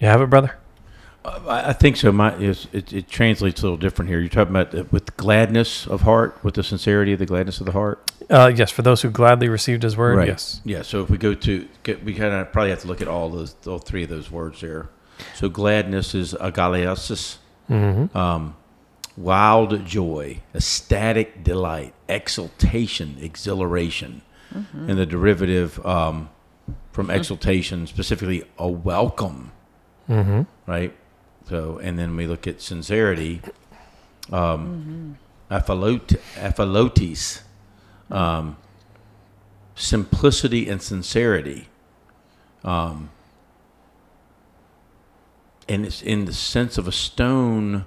You 0.00 0.08
have 0.08 0.20
it, 0.20 0.28
brother? 0.30 0.56
Uh, 1.24 1.40
I 1.48 1.70
I 1.70 1.72
think 1.72 1.96
so. 1.96 2.12
My 2.12 2.34
is 2.36 2.66
it, 2.72 2.92
it 2.92 3.08
translates 3.08 3.60
a 3.62 3.64
little 3.64 3.78
different 3.78 4.10
here. 4.10 4.20
You're 4.20 4.28
talking 4.28 4.50
about 4.54 4.70
the, 4.72 4.84
with 4.90 5.16
gladness 5.16 5.86
of 5.86 6.02
heart, 6.02 6.38
with 6.44 6.54
the 6.54 6.62
sincerity 6.62 7.12
of 7.14 7.18
the 7.18 7.26
gladness 7.26 7.60
of 7.60 7.66
the 7.66 7.72
heart. 7.72 8.10
Uh, 8.28 8.52
yes, 8.54 8.70
for 8.70 8.82
those 8.82 9.02
who 9.02 9.10
gladly 9.10 9.48
received 9.48 9.82
his 9.82 9.96
word, 9.96 10.16
Right. 10.18 10.28
yes. 10.28 10.60
Yeah. 10.64 10.82
So 10.82 11.02
if 11.02 11.10
we 11.10 11.16
go 11.18 11.34
to, 11.34 11.68
get, 11.82 12.04
we 12.04 12.14
kind 12.14 12.34
of 12.34 12.52
probably 12.52 12.70
have 12.70 12.80
to 12.80 12.86
look 12.88 13.00
at 13.00 13.08
all 13.08 13.30
those, 13.30 13.54
all 13.66 13.78
three 13.78 14.02
of 14.04 14.08
those 14.10 14.30
words 14.30 14.60
there. 14.60 14.88
So 15.34 15.48
gladness 15.48 16.14
is 16.14 16.34
agalliasis, 16.34 17.38
Mm-hmm. 17.70 18.16
um, 18.16 18.56
wild 19.16 19.84
joy, 19.86 20.40
ecstatic 20.54 21.44
delight, 21.44 21.94
exultation, 22.08 23.16
exhilaration, 23.20 24.22
and 24.72 24.98
the 24.98 25.06
derivative 25.06 25.84
um, 25.84 26.30
from 26.92 27.10
exultation, 27.10 27.86
specifically 27.86 28.44
a 28.58 28.68
welcome, 28.68 29.50
Mm-hmm. 30.08 30.42
right? 30.70 30.92
So, 31.48 31.78
and 31.78 31.98
then 31.98 32.14
we 32.14 32.26
look 32.26 32.46
at 32.46 32.60
sincerity, 32.60 33.40
um, 34.30 35.18
aphalot- 35.50 36.18
aphalotes, 36.34 37.42
um, 38.10 38.56
simplicity 39.74 40.68
and 40.68 40.80
sincerity. 40.80 41.68
Um, 42.62 43.10
and 45.68 45.84
it's 45.84 46.00
in 46.02 46.26
the 46.26 46.32
sense 46.32 46.78
of 46.78 46.86
a 46.86 46.92
stone 46.92 47.84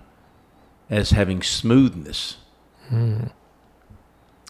as 0.89 1.11
having 1.11 1.41
smoothness. 1.41 2.37
Mm. 2.89 3.31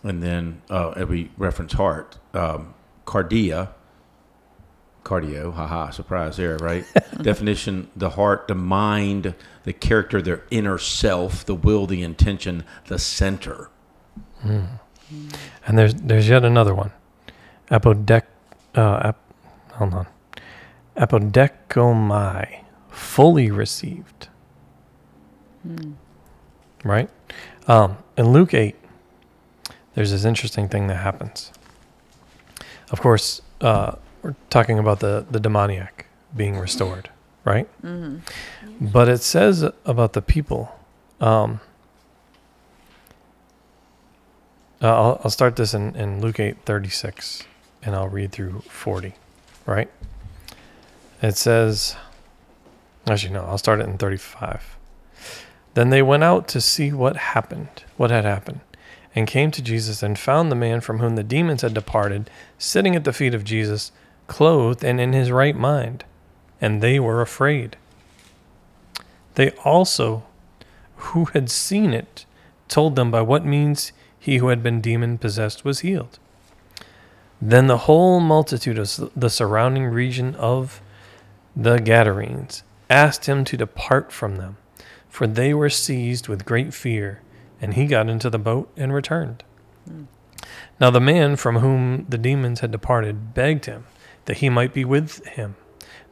And 0.03 0.23
then 0.23 0.61
uh, 0.69 1.05
we 1.07 1.31
reference 1.37 1.73
heart, 1.73 2.17
um, 2.33 2.73
cardia, 3.05 3.69
cardio, 5.03 5.53
haha, 5.53 5.89
surprise 5.89 6.37
there, 6.37 6.57
right? 6.57 6.85
Definition 7.21 7.89
the 7.95 8.11
heart, 8.11 8.47
the 8.47 8.55
mind, 8.55 9.33
the 9.63 9.73
character, 9.73 10.21
their 10.21 10.43
inner 10.51 10.77
self, 10.77 11.45
the 11.45 11.55
will, 11.55 11.87
the 11.87 12.03
intention, 12.03 12.63
the 12.87 12.99
center. 12.99 13.69
Mm. 14.43 14.79
And 15.65 15.77
there's 15.77 15.93
there's 15.95 16.27
yet 16.27 16.43
another 16.43 16.75
one. 16.75 16.91
Apodec 17.71 18.23
uh 18.75 18.99
ap, 19.03 19.17
hold 19.73 19.93
on. 19.93 20.07
Apodechomai, 20.97 22.63
fully 22.89 23.49
received. 23.51 24.27
Right? 26.83 27.09
Um, 27.67 27.97
in 28.17 28.31
Luke 28.31 28.53
8, 28.53 28.75
there's 29.95 30.11
this 30.11 30.25
interesting 30.25 30.69
thing 30.69 30.87
that 30.87 30.95
happens. 30.95 31.51
Of 32.91 33.01
course, 33.01 33.41
uh, 33.61 33.95
we're 34.21 34.35
talking 34.49 34.79
about 34.79 34.99
the, 34.99 35.25
the 35.29 35.39
demoniac 35.39 36.05
being 36.35 36.57
restored, 36.57 37.09
right? 37.43 37.67
Mm-hmm. 37.81 38.87
But 38.87 39.09
it 39.09 39.21
says 39.21 39.63
about 39.85 40.13
the 40.13 40.21
people. 40.21 40.77
Um, 41.19 41.59
uh, 44.81 44.93
I'll, 44.93 45.21
I'll 45.23 45.31
start 45.31 45.55
this 45.55 45.73
in, 45.73 45.95
in 45.95 46.21
Luke 46.21 46.39
8 46.39 46.57
36 46.65 47.43
and 47.83 47.95
I'll 47.95 48.09
read 48.09 48.31
through 48.31 48.59
40, 48.61 49.13
right? 49.65 49.89
It 51.21 51.37
says, 51.37 51.95
actually, 53.07 53.33
no, 53.33 53.43
I'll 53.45 53.57
start 53.57 53.79
it 53.79 53.87
in 53.87 53.97
35. 53.97 54.76
Then 55.77 55.91
they 55.91 56.01
went 56.01 56.23
out 56.23 56.47
to 56.47 56.59
see 56.59 56.91
what 56.91 57.17
happened, 57.17 57.83
what 57.97 58.09
had 58.09 58.25
happened, 58.25 58.61
and 59.13 59.27
came 59.27 59.51
to 59.51 59.61
Jesus 59.61 60.01
and 60.01 60.17
found 60.17 60.51
the 60.51 60.55
man 60.55 60.81
from 60.81 60.97
whom 60.97 61.15
the 61.15 61.21
demons 61.21 61.61
had 61.61 61.75
departed 61.75 62.31
sitting 62.57 62.95
at 62.95 63.03
the 63.03 63.13
feet 63.13 63.35
of 63.35 63.43
Jesus, 63.43 63.91
clothed 64.25 64.83
and 64.83 64.99
in 64.99 65.13
his 65.13 65.29
right 65.29 65.55
mind. 65.55 66.03
And 66.59 66.81
they 66.81 66.99
were 66.99 67.21
afraid. 67.21 67.77
They 69.35 69.51
also, 69.63 70.23
who 70.95 71.25
had 71.25 71.47
seen 71.51 71.93
it, 71.93 72.25
told 72.67 72.95
them 72.95 73.11
by 73.11 73.21
what 73.21 73.45
means 73.45 73.91
he 74.19 74.37
who 74.37 74.47
had 74.47 74.63
been 74.63 74.81
demon 74.81 75.19
possessed 75.19 75.63
was 75.63 75.81
healed. 75.81 76.17
Then 77.39 77.67
the 77.67 77.85
whole 77.85 78.19
multitude 78.19 78.79
of 78.79 79.11
the 79.15 79.29
surrounding 79.29 79.85
region 79.85 80.33
of 80.37 80.81
the 81.55 81.77
Gadarenes 81.77 82.63
asked 82.89 83.27
him 83.27 83.43
to 83.43 83.55
depart 83.55 84.11
from 84.11 84.37
them, 84.37 84.57
for 85.17 85.25
they 85.25 85.51
were 85.51 85.67
seized 85.67 86.27
with 86.27 86.45
great 86.45 86.75
fear, 86.75 87.23
and 87.59 87.73
he 87.73 87.87
got 87.87 88.07
into 88.07 88.29
the 88.29 88.37
boat 88.37 88.71
and 88.77 88.93
returned. 88.93 89.43
Hmm. 89.83 90.03
Now 90.79 90.91
the 90.91 90.99
man 90.99 91.37
from 91.37 91.55
whom 91.55 92.05
the 92.07 92.19
demons 92.19 92.59
had 92.59 92.69
departed 92.69 93.33
begged 93.33 93.65
him 93.65 93.87
that 94.25 94.37
he 94.37 94.49
might 94.51 94.75
be 94.75 94.85
with 94.85 95.25
him. 95.25 95.55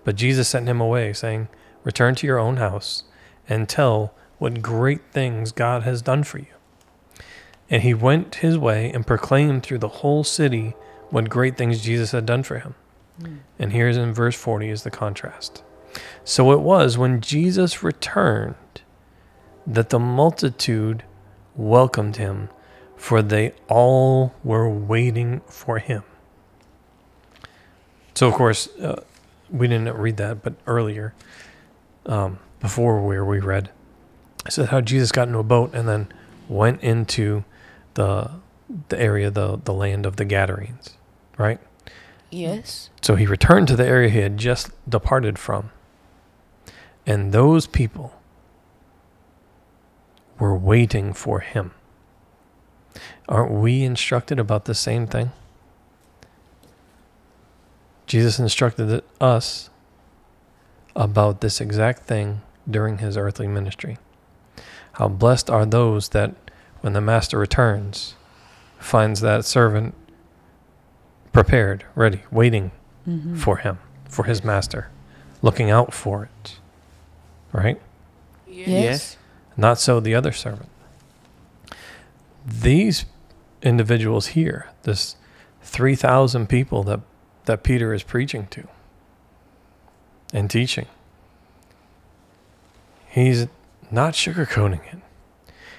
But 0.04 0.16
Jesus 0.16 0.48
sent 0.48 0.68
him 0.68 0.82
away, 0.82 1.14
saying, 1.14 1.50
Return 1.84 2.16
to 2.16 2.26
your 2.26 2.40
own 2.40 2.58
house 2.58 3.04
and 3.48 3.70
tell 3.70 4.12
what 4.40 4.64
great 4.64 5.12
things 5.12 5.52
God 5.52 5.84
has 5.84 6.02
done 6.02 6.24
for 6.24 6.40
you. 6.40 6.56
And 7.70 7.84
he 7.84 7.94
went 7.94 8.34
his 8.34 8.58
way 8.58 8.92
and 8.92 9.06
proclaimed 9.06 9.62
through 9.62 9.78
the 9.78 10.00
whole 10.02 10.24
city 10.24 10.74
what 11.12 11.30
great 11.30 11.58
things 11.58 11.84
Jesus 11.84 12.10
had 12.10 12.26
done 12.26 12.42
for 12.42 12.58
him. 12.58 12.74
Hmm. 13.22 13.36
And 13.60 13.72
here's 13.72 13.98
in 13.98 14.16
verse 14.16 14.36
40 14.36 14.68
is 14.68 14.82
the 14.82 14.90
contrast. 14.90 15.62
So 16.24 16.52
it 16.52 16.62
was 16.62 16.98
when 16.98 17.22
Jesus 17.22 17.84
returned 17.84 18.56
that 19.68 19.90
the 19.90 20.00
multitude 20.00 21.04
welcomed 21.56 22.18
him, 22.18 22.50
for 22.96 23.22
they 23.22 23.54
all 23.68 24.34
were 24.44 24.70
waiting 24.70 25.42
for 25.48 25.80
him. 25.80 26.04
So, 28.14 28.28
of 28.28 28.34
course, 28.34 28.68
uh, 28.78 29.04
we 29.50 29.68
didn't 29.68 29.96
read 29.96 30.18
that, 30.18 30.42
but 30.42 30.54
earlier, 30.68 31.14
um, 32.06 32.40
before 32.60 33.02
where 33.02 33.26
we 33.26 33.40
read, 33.40 33.72
it 34.46 34.54
said 34.54 34.70
how 34.70 34.82
Jesus 34.82 35.12
got 35.12 35.28
into 35.28 35.40
a 35.40 35.44
boat 35.44 35.74
and 35.74 35.88
then 35.88 36.08
went 36.48 36.82
into 36.82 37.44
the 37.96 38.32
the 38.90 39.00
area, 39.00 39.30
the 39.30 39.58
the 39.64 39.74
land 39.74 40.06
of 40.06 40.16
the 40.16 40.26
Gadarenes, 40.26 40.96
right? 41.38 41.60
Yes. 42.30 42.90
So 43.02 43.16
he 43.16 43.26
returned 43.26 43.68
to 43.70 43.76
the 43.76 43.86
area 43.86 44.10
he 44.10 44.20
had 44.20 44.38
just 44.38 44.72
departed 44.90 45.38
from. 45.38 45.72
And 47.06 47.32
those 47.32 47.68
people 47.68 48.15
were 50.40 50.56
waiting 50.56 51.14
for 51.14 51.40
him. 51.40 51.72
Aren't 53.28 53.52
we 53.52 53.84
instructed 53.84 54.40
about 54.40 54.66
the 54.66 54.76
same 54.76 55.08
thing? 55.08 55.32
Jesus 58.06 58.40
instructed 58.40 59.04
us 59.20 59.70
about 60.96 61.42
this 61.42 61.60
exact 61.60 62.04
thing 62.04 62.42
during 62.70 63.00
his 63.00 63.18
earthly 63.18 63.48
ministry. 63.48 63.98
How 64.94 65.08
blessed 65.08 65.50
are 65.50 65.66
those 65.66 66.10
that, 66.10 66.36
when 66.82 66.94
the 66.94 67.02
master 67.02 67.38
returns, 67.38 68.16
finds 68.78 69.22
that 69.22 69.44
servant 69.44 69.96
prepared, 71.34 71.84
ready, 71.96 72.22
waiting 72.32 72.72
mm-hmm. 73.08 73.36
for 73.36 73.58
him, 73.58 73.80
for 74.08 74.24
his 74.24 74.44
master, 74.44 74.90
looking 75.42 75.70
out 75.70 75.94
for 75.94 76.24
it. 76.24 76.60
Right? 77.52 77.82
Yes. 78.48 79.18
Not 79.58 79.80
so 79.80 80.00
the 80.00 80.16
other 80.16 80.32
servant. 80.32 80.70
These 82.46 83.06
individuals 83.62 84.28
here, 84.28 84.70
this 84.84 85.16
3,000 85.64 86.48
people 86.48 86.84
that, 86.84 87.00
that 87.46 87.64
Peter 87.64 87.94
is 87.94 88.04
preaching 88.04 88.48
to 88.48 88.68
and 90.34 90.50
teaching, 90.50 90.88
he's 93.08 93.48
not 93.90 94.14
sugarcoating 94.14 94.82
it. 94.94 95.00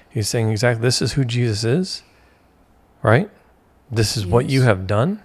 He's 0.08 0.28
saying 0.28 0.50
exactly 0.50 0.82
this 0.82 1.02
is 1.02 1.12
who 1.12 1.24
Jesus 1.24 1.62
is, 1.62 2.02
right? 3.02 3.30
This 3.90 4.16
is 4.16 4.26
what 4.26 4.48
you 4.48 4.62
have 4.62 4.86
done 4.86 5.22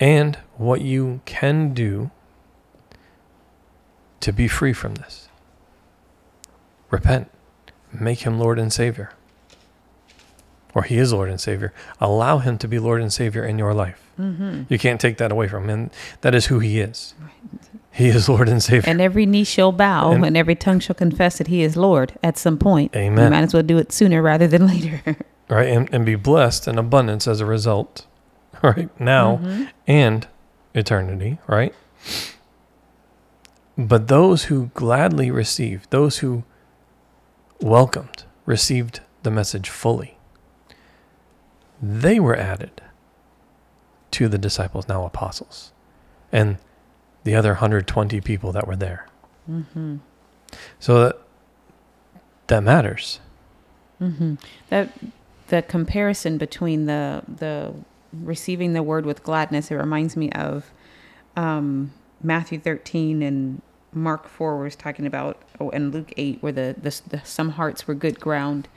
and 0.00 0.36
what 0.56 0.80
you 0.80 1.20
can 1.26 1.74
do 1.74 2.10
to 4.20 4.32
be 4.32 4.48
free 4.48 4.72
from 4.72 4.94
this. 4.96 5.28
Repent. 6.90 7.31
Make 7.92 8.20
him 8.20 8.38
Lord 8.38 8.58
and 8.58 8.72
Savior. 8.72 9.12
Or 10.74 10.82
he 10.84 10.96
is 10.96 11.12
Lord 11.12 11.28
and 11.28 11.40
Savior. 11.40 11.72
Allow 12.00 12.38
him 12.38 12.56
to 12.58 12.66
be 12.68 12.78
Lord 12.78 13.02
and 13.02 13.12
Savior 13.12 13.44
in 13.44 13.58
your 13.58 13.74
life. 13.74 14.02
Mm-hmm. 14.18 14.62
You 14.70 14.78
can't 14.78 15.00
take 15.00 15.18
that 15.18 15.30
away 15.30 15.46
from 15.48 15.68
him. 15.68 15.90
That 16.22 16.34
is 16.34 16.46
who 16.46 16.60
he 16.60 16.80
is. 16.80 17.14
He 17.90 18.08
is 18.08 18.26
Lord 18.28 18.48
and 18.48 18.62
Savior. 18.62 18.88
And 18.88 19.00
every 19.00 19.26
knee 19.26 19.44
shall 19.44 19.70
bow 19.72 20.12
And- 20.12 20.24
and, 20.24 20.36
every 20.36 20.54
tongue 20.54 20.80
shall 20.80 20.94
confess 20.94 21.36
that 21.38 21.48
he 21.48 21.62
is 21.62 21.76
Lord 21.76 22.14
at 22.22 22.38
some 22.38 22.56
point. 22.56 22.96
Amen. 22.96 23.24
You 23.24 23.30
might 23.30 23.42
as 23.42 23.52
well 23.52 23.62
do 23.62 23.76
it 23.76 23.92
sooner 23.92 24.22
rather 24.22 24.48
than 24.48 24.66
later. 24.74 25.02
right? 25.50 25.68
And, 25.68 25.92
and 25.92 26.06
be 26.06 26.14
blessed 26.14 26.66
in 26.68 26.78
abundance 26.78 27.28
as 27.28 27.40
a 27.40 27.46
result, 27.46 28.06
right? 28.62 28.88
Now 28.98 29.40
Mhm. 29.42 29.68
and 29.86 30.26
eternity, 30.74 31.36
right? 31.46 31.74
But 33.76 34.08
those 34.08 34.44
who 34.44 34.70
gladly 34.74 35.30
receive, 35.30 35.88
those 35.90 36.18
who 36.18 36.44
welcomed, 37.62 38.24
received 38.46 39.00
the 39.22 39.30
message 39.30 39.68
fully, 39.68 40.18
they 41.80 42.20
were 42.20 42.36
added 42.36 42.82
to 44.12 44.28
the 44.28 44.38
disciples, 44.38 44.88
now 44.88 45.04
apostles, 45.04 45.72
and 46.30 46.58
the 47.24 47.34
other 47.34 47.50
120 47.52 48.20
people 48.20 48.52
that 48.52 48.66
were 48.66 48.76
there. 48.76 49.06
Mhm. 49.50 50.00
So 50.78 51.04
that, 51.04 51.18
that 52.48 52.62
matters. 52.62 53.20
hmm 53.98 54.34
That 54.68 54.90
the 55.48 55.62
comparison 55.62 56.38
between 56.38 56.86
the 56.86 57.22
the 57.28 57.72
receiving 58.12 58.72
the 58.74 58.82
word 58.82 59.06
with 59.06 59.22
gladness 59.22 59.70
it 59.70 59.74
reminds 59.76 60.16
me 60.16 60.30
of 60.32 60.70
um, 61.36 61.92
Matthew 62.22 62.58
thirteen 62.60 63.22
and 63.22 63.62
Mark 63.92 64.26
four 64.28 64.58
was 64.58 64.74
talking 64.76 65.06
about 65.06 65.42
oh 65.60 65.70
and 65.70 65.92
Luke 65.92 66.12
eight 66.16 66.38
where 66.42 66.52
the, 66.52 66.74
the, 66.80 67.00
the 67.08 67.20
some 67.24 67.50
hearts 67.50 67.86
were 67.86 67.94
good 67.94 68.18
ground. 68.20 68.68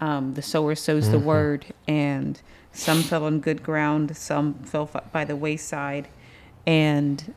Um, 0.00 0.34
the 0.34 0.42
sower 0.42 0.74
sows 0.74 1.10
the 1.10 1.18
Mhm. 1.18 1.22
word 1.24 1.66
and 1.86 2.40
some 2.72 3.02
fell 3.02 3.24
on 3.24 3.40
good 3.40 3.62
ground, 3.62 4.16
some 4.16 4.54
fell 4.54 4.88
f- 4.94 5.10
by 5.12 5.24
the 5.24 5.36
wayside, 5.36 6.08
and 6.66 7.34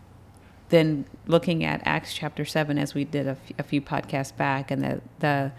then 0.69 1.05
looking 1.27 1.63
at 1.63 1.81
Acts 1.85 2.13
chapter 2.13 2.45
seven, 2.45 2.77
as 2.77 2.93
we 2.93 3.03
did 3.03 3.27
a, 3.27 3.31
f- 3.31 3.51
a 3.59 3.63
few 3.63 3.81
podcasts 3.81 4.35
back, 4.35 4.71
and 4.71 4.81
the 4.83 5.01
the 5.19 5.51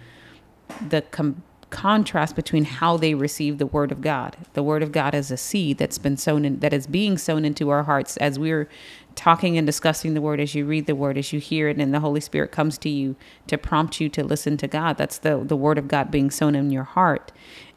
the 0.89 1.03
com- 1.03 1.43
contrast 1.71 2.37
between 2.37 2.65
how 2.65 2.97
they 2.97 3.15
receive 3.15 3.59
the 3.59 3.67
word 3.67 3.91
of 3.93 4.01
God. 4.01 4.37
The 4.55 4.63
word 4.63 4.83
of 4.83 4.93
God 4.93 5.15
is 5.15 5.31
a 5.31 5.37
seed 5.37 5.77
that's 5.79 5.99
been 5.99 6.17
sown 6.17 6.45
in, 6.45 6.61
that 6.61 6.73
is 6.73 6.87
being 6.87 7.19
sown 7.19 7.45
into 7.45 7.69
our 7.71 7.83
hearts 7.83 8.17
as 8.19 8.39
we're 8.39 8.69
talking 9.17 9.57
and 9.57 9.67
discussing 9.67 10.15
the 10.15 10.21
word 10.21 10.41
as 10.41 10.55
you 10.55 10.67
read 10.67 10.87
the 10.87 10.95
word 10.95 11.17
as 11.17 11.33
you 11.33 11.41
hear 11.41 11.69
it 11.69 11.79
and 11.79 11.95
the 11.95 12.01
holy 12.01 12.21
spirit 12.21 12.51
comes 12.53 12.79
to 12.79 12.89
you 12.89 13.17
to 13.47 13.57
prompt 13.57 14.01
you 14.01 14.09
to 14.09 14.25
listen 14.25 14.57
to 14.57 14.67
god. 14.67 14.97
That's 14.97 15.19
the 15.19 15.43
the 15.45 15.57
word 15.57 15.79
of 15.79 15.89
god 15.89 16.11
being 16.11 16.31
sown 16.31 16.55
in 16.55 16.71
your 16.71 16.85
heart. 16.85 17.33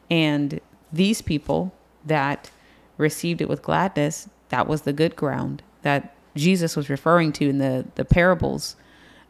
And 0.10 0.60
these 0.91 1.22
people 1.22 1.74
that 2.06 2.50
received 2.98 3.41
it 3.41 3.50
with 3.50 3.62
gladness 3.62 4.29
that 4.50 4.67
was 4.67 4.84
the 4.84 4.94
good 4.94 5.15
ground 5.15 5.62
that 5.82 6.15
jesus 6.36 6.75
was 6.75 6.89
referring 6.89 7.32
to 7.32 7.50
in 7.50 7.58
the 7.58 7.86
the 7.96 8.06
parables 8.06 8.75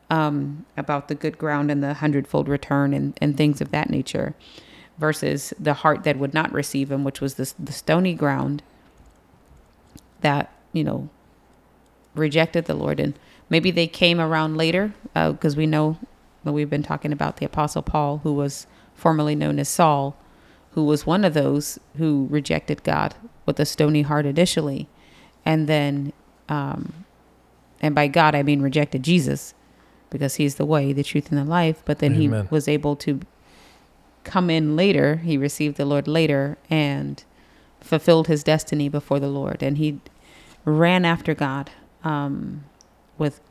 um, 0.10 0.66
about 0.78 1.10
the 1.10 1.16
good 1.16 1.38
ground 1.38 1.70
and 1.70 1.84
the 1.84 1.96
hundredfold 1.96 2.48
return 2.48 2.94
and, 2.94 3.18
and 3.22 3.36
things 3.36 3.60
of 3.60 3.72
that 3.72 3.90
nature 3.90 4.36
versus 4.98 5.54
the 5.60 5.74
heart 5.74 6.06
that 6.06 6.18
would 6.18 6.34
not 6.34 6.52
receive 6.54 6.90
him 6.90 7.04
which 7.04 7.20
was 7.20 7.34
the, 7.34 7.54
the 7.60 7.74
stony 7.74 8.14
ground 8.14 8.64
that 10.22 10.54
you 10.72 10.84
know 10.84 11.10
rejected 12.18 12.66
the 12.66 12.74
lord. 12.74 13.00
And 13.00 13.18
maybe 13.50 13.72
they 13.72 13.88
came 13.88 14.20
around 14.20 14.58
later 14.58 14.94
because 15.14 15.56
we 15.56 15.66
know 15.66 15.98
that 16.44 16.54
we've 16.54 16.70
been 16.70 16.84
talking 16.84 17.12
about 17.12 17.38
the 17.38 17.46
apostle 17.46 17.82
paul 17.82 18.20
who 18.20 18.34
was 18.34 18.68
formerly 18.96 19.36
known 19.36 19.60
as 19.60 19.68
saul 19.68 20.16
who 20.72 20.86
was 20.86 21.06
one 21.06 21.26
of 21.26 21.34
those 21.34 21.80
who 21.98 22.28
rejected 22.30 22.84
god 22.84 23.16
with 23.48 23.60
a 23.60 23.66
stony 23.66 24.04
heart 24.04 24.28
initially. 24.28 24.88
And 25.44 25.68
then 25.68 26.14
um, 26.50 27.06
and 27.82 27.96
by 27.96 28.08
god 28.08 28.36
i 28.36 28.44
mean 28.44 28.62
rejected 28.62 29.04
jesus 29.04 29.54
because 30.10 30.36
he's 30.36 30.56
the 30.56 30.66
way 30.66 30.94
the 30.94 31.04
truth 31.04 31.30
and 31.32 31.38
the 31.40 31.44
life. 31.44 31.82
But 31.84 32.00
then 32.00 32.16
Amen. 32.16 32.44
he 32.44 32.48
was 32.50 32.68
able 32.68 32.96
to 32.98 33.20
come 34.24 34.50
in 34.50 34.76
later. 34.76 35.18
He 35.18 35.36
received 35.36 35.78
the 35.78 35.86
lord 35.86 36.08
later 36.08 36.58
and 36.70 37.24
fulfilled 37.82 38.28
his 38.28 38.44
destiny 38.44 38.88
before 38.88 39.20
the 39.20 39.30
lord. 39.30 39.64
And 39.64 39.78
he 39.78 40.00
ran 40.64 41.06
after 41.06 41.34
god 41.34 41.72
um, 42.08 42.64
with 43.18 43.42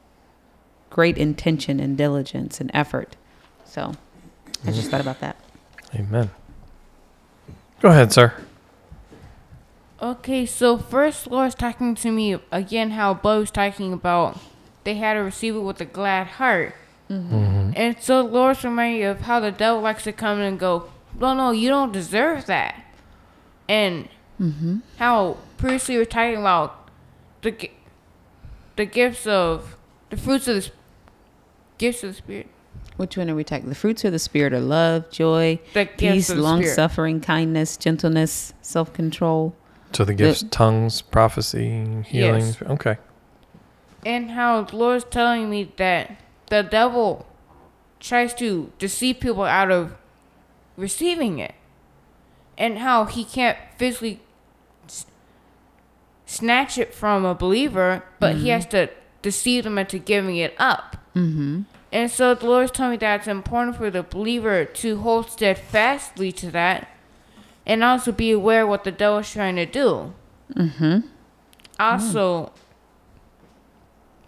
great 0.91 1.19
intention 1.19 1.81
and 1.81 1.97
diligence 1.99 2.61
and 2.61 2.71
effort 2.73 3.17
so 3.65 3.93
i 4.67 4.71
just 4.71 4.91
thought 4.91 5.01
about 5.01 5.21
that 5.21 5.37
Amen. 5.95 6.31
Go 7.81 7.91
ahead, 7.91 8.13
sir. 8.13 8.35
Okay, 10.01 10.45
so 10.45 10.77
first 10.77 11.27
Lord's 11.27 11.55
talking 11.55 11.95
to 11.95 12.11
me 12.11 12.37
again 12.53 12.91
how 12.91 13.15
Bo 13.15 13.41
was 13.41 13.51
talking 13.51 13.93
about 13.93 14.39
they 14.85 14.95
had 14.97 15.15
to 15.15 15.21
receive 15.21 15.57
it 15.57 15.61
with 15.61 15.81
a 15.81 15.85
glad 15.85 16.27
heart. 16.27 16.75
Mm-hmm. 17.11 17.73
And 17.75 17.97
so 18.01 18.21
Lord's 18.21 18.63
reminding 18.63 19.01
me 19.01 19.05
of 19.05 19.23
how 19.23 19.41
the 19.41 19.51
devil 19.53 19.81
likes 19.81 20.05
to 20.05 20.13
come 20.13 20.41
and 20.41 20.59
go, 20.59 20.91
No, 21.19 21.35
no, 21.35 21.51
you 21.53 21.69
don't 21.69 21.93
deserve 21.93 22.47
that. 22.47 22.83
And 23.69 24.09
how 24.99 25.39
previously 25.57 25.95
we 25.95 26.01
were 26.01 26.05
talking 26.05 26.37
about 26.39 26.91
the 27.41 27.53
gi- 27.53 27.73
the 28.77 28.85
gifts 28.87 29.27
of 29.27 29.77
the 30.11 30.17
fruits 30.17 30.49
of 30.49 30.57
the 30.65 30.71
gifts 31.79 32.03
of 32.05 32.11
the 32.11 32.17
spirit. 32.17 32.47
which 32.97 33.17
one 33.17 33.29
are 33.31 33.35
we 33.35 33.45
talking 33.45 33.69
the 33.69 33.75
fruits 33.75 34.05
of 34.05 34.13
the 34.13 34.19
spirit 34.19 34.53
are 34.53 34.61
love 34.61 35.11
joy 35.11 35.59
The 35.75 35.87
peace 35.87 36.31
of 36.31 36.39
long 36.39 36.61
spirit. 36.61 36.75
suffering 36.75 37.21
kindness 37.21 37.77
gentleness 37.77 38.53
self-control 38.63 39.55
So 39.93 40.05
the 40.05 40.15
gifts, 40.15 40.45
tongues, 40.51 41.03
prophecy, 41.03 41.69
healing. 42.07 42.45
Yes. 42.47 42.63
Okay. 42.63 42.97
and 44.05 44.31
how 44.33 44.63
the 44.63 44.77
Lord's 44.77 45.05
telling 45.05 45.49
me 45.51 45.73
that 45.77 46.21
the 46.49 46.63
devil 46.63 47.27
tries 48.01 48.35
to 48.35 48.71
deceive 48.79 49.21
people 49.21 49.43
out 49.45 49.71
of 49.71 49.97
receiving 50.77 51.39
it, 51.39 51.55
and 52.59 52.79
how 52.79 53.07
he 53.07 53.25
can't 53.25 53.57
physically 53.79 54.13
s- 54.15 54.21
snatch 56.27 56.77
it 56.77 56.93
from 56.93 57.25
a 57.25 57.35
believer, 57.35 58.03
but 58.19 58.37
he 58.37 58.49
has 58.49 58.67
to 58.67 58.91
deceive 59.23 59.65
them 59.65 59.79
into 59.79 59.99
giving 59.99 60.37
it 60.37 60.55
up. 60.59 60.97
mm-hmm. 61.15 61.63
And 61.93 62.11
so 62.11 62.35
the 62.35 62.47
Lord's 62.47 62.73
telling 62.73 62.91
me 62.93 62.97
that 62.99 63.21
it's 63.21 63.29
important 63.29 63.77
for 63.77 63.91
the 63.91 64.03
believer 64.03 64.65
to 64.65 64.99
hold 64.99 65.31
steadfastly 65.31 66.33
to 66.33 66.51
that, 66.51 66.91
and 67.65 67.83
also 67.83 68.13
be 68.13 68.33
aware 68.33 68.67
what 68.67 68.85
the 68.85 68.93
devil's 68.93 69.31
trying 69.31 69.57
to 69.57 69.65
do. 69.65 70.13
Mm-hmm. 70.55 71.07
Also, 71.79 72.53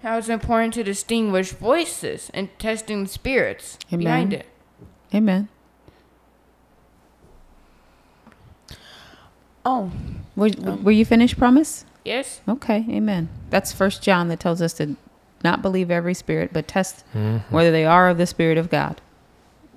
how 0.03 0.17
it's 0.17 0.29
important 0.29 0.75
to 0.75 0.85
distinguish 0.85 1.51
voices 1.51 2.31
and 2.33 2.49
testing 2.59 3.03
the 3.05 3.09
spirits 3.09 3.79
Amen. 3.93 4.05
behind 4.05 4.33
it. 4.33 4.47
amen 5.15 5.49
Oh, 9.65 9.93
were, 10.35 10.49
were 10.83 10.93
you 10.93 11.05
finished 11.05 11.37
promise 11.37 11.85
Yes? 12.05 12.41
Okay, 12.49 12.85
amen. 12.89 13.29
That's 13.51 13.73
First 13.73 14.03
John 14.03 14.29
that 14.29 14.41
tells 14.41 14.63
us 14.63 14.73
to 14.75 14.97
not 15.45 15.63
believe 15.63 15.91
every 15.91 16.15
spirit, 16.15 16.51
but 16.53 16.67
test 16.67 17.05
Mhm. 17.15 17.43
whether 17.51 17.71
they 17.71 17.85
are 17.85 18.09
of 18.09 18.19
the 18.19 18.27
Spirit 18.27 18.59
of 18.59 18.71
God. 18.71 19.01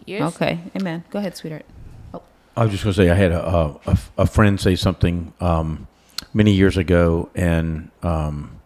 Yes? 0.06 0.36
Okay, 0.36 0.60
amen. 0.76 1.04
Go 1.12 1.20
ahead, 1.20 1.36
sweetheart. 1.38 1.66
Oh. 2.14 2.22
I 2.58 2.64
was 2.64 2.72
just 2.72 2.84
going 2.84 2.94
to 2.94 2.98
say 3.02 3.10
I 3.10 3.16
had 3.16 3.32
a, 3.32 3.46
a, 3.48 3.80
a, 3.86 3.98
a 4.20 4.26
friend 4.28 4.60
say 4.60 4.76
something 4.76 5.34
um, 5.40 5.88
many 6.34 6.52
years 6.52 6.78
ago, 6.78 7.30
and 7.36 7.90
um, 8.02 8.60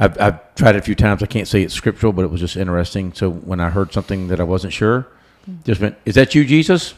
I've, 0.00 0.20
I've 0.20 0.54
tried 0.56 0.74
it 0.74 0.78
a 0.78 0.82
few 0.82 0.94
times. 0.96 1.22
I 1.22 1.26
can't 1.26 1.46
say 1.46 1.62
it's 1.62 1.74
scriptural, 1.74 2.12
but 2.12 2.24
it 2.24 2.30
was 2.30 2.40
just 2.40 2.56
interesting. 2.56 3.12
So 3.12 3.30
when 3.30 3.60
I 3.60 3.70
heard 3.70 3.92
something 3.92 4.28
that 4.28 4.40
I 4.40 4.44
wasn't 4.44 4.72
sure, 4.72 5.06
just 5.64 5.80
went, 5.80 5.96
"Is 6.04 6.14
that 6.16 6.34
you, 6.34 6.44
Jesus?" 6.44 6.94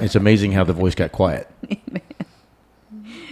It's 0.00 0.14
amazing 0.14 0.52
how 0.52 0.64
the 0.64 0.72
voice 0.72 0.94
got 0.94 1.10
quiet. 1.12 1.48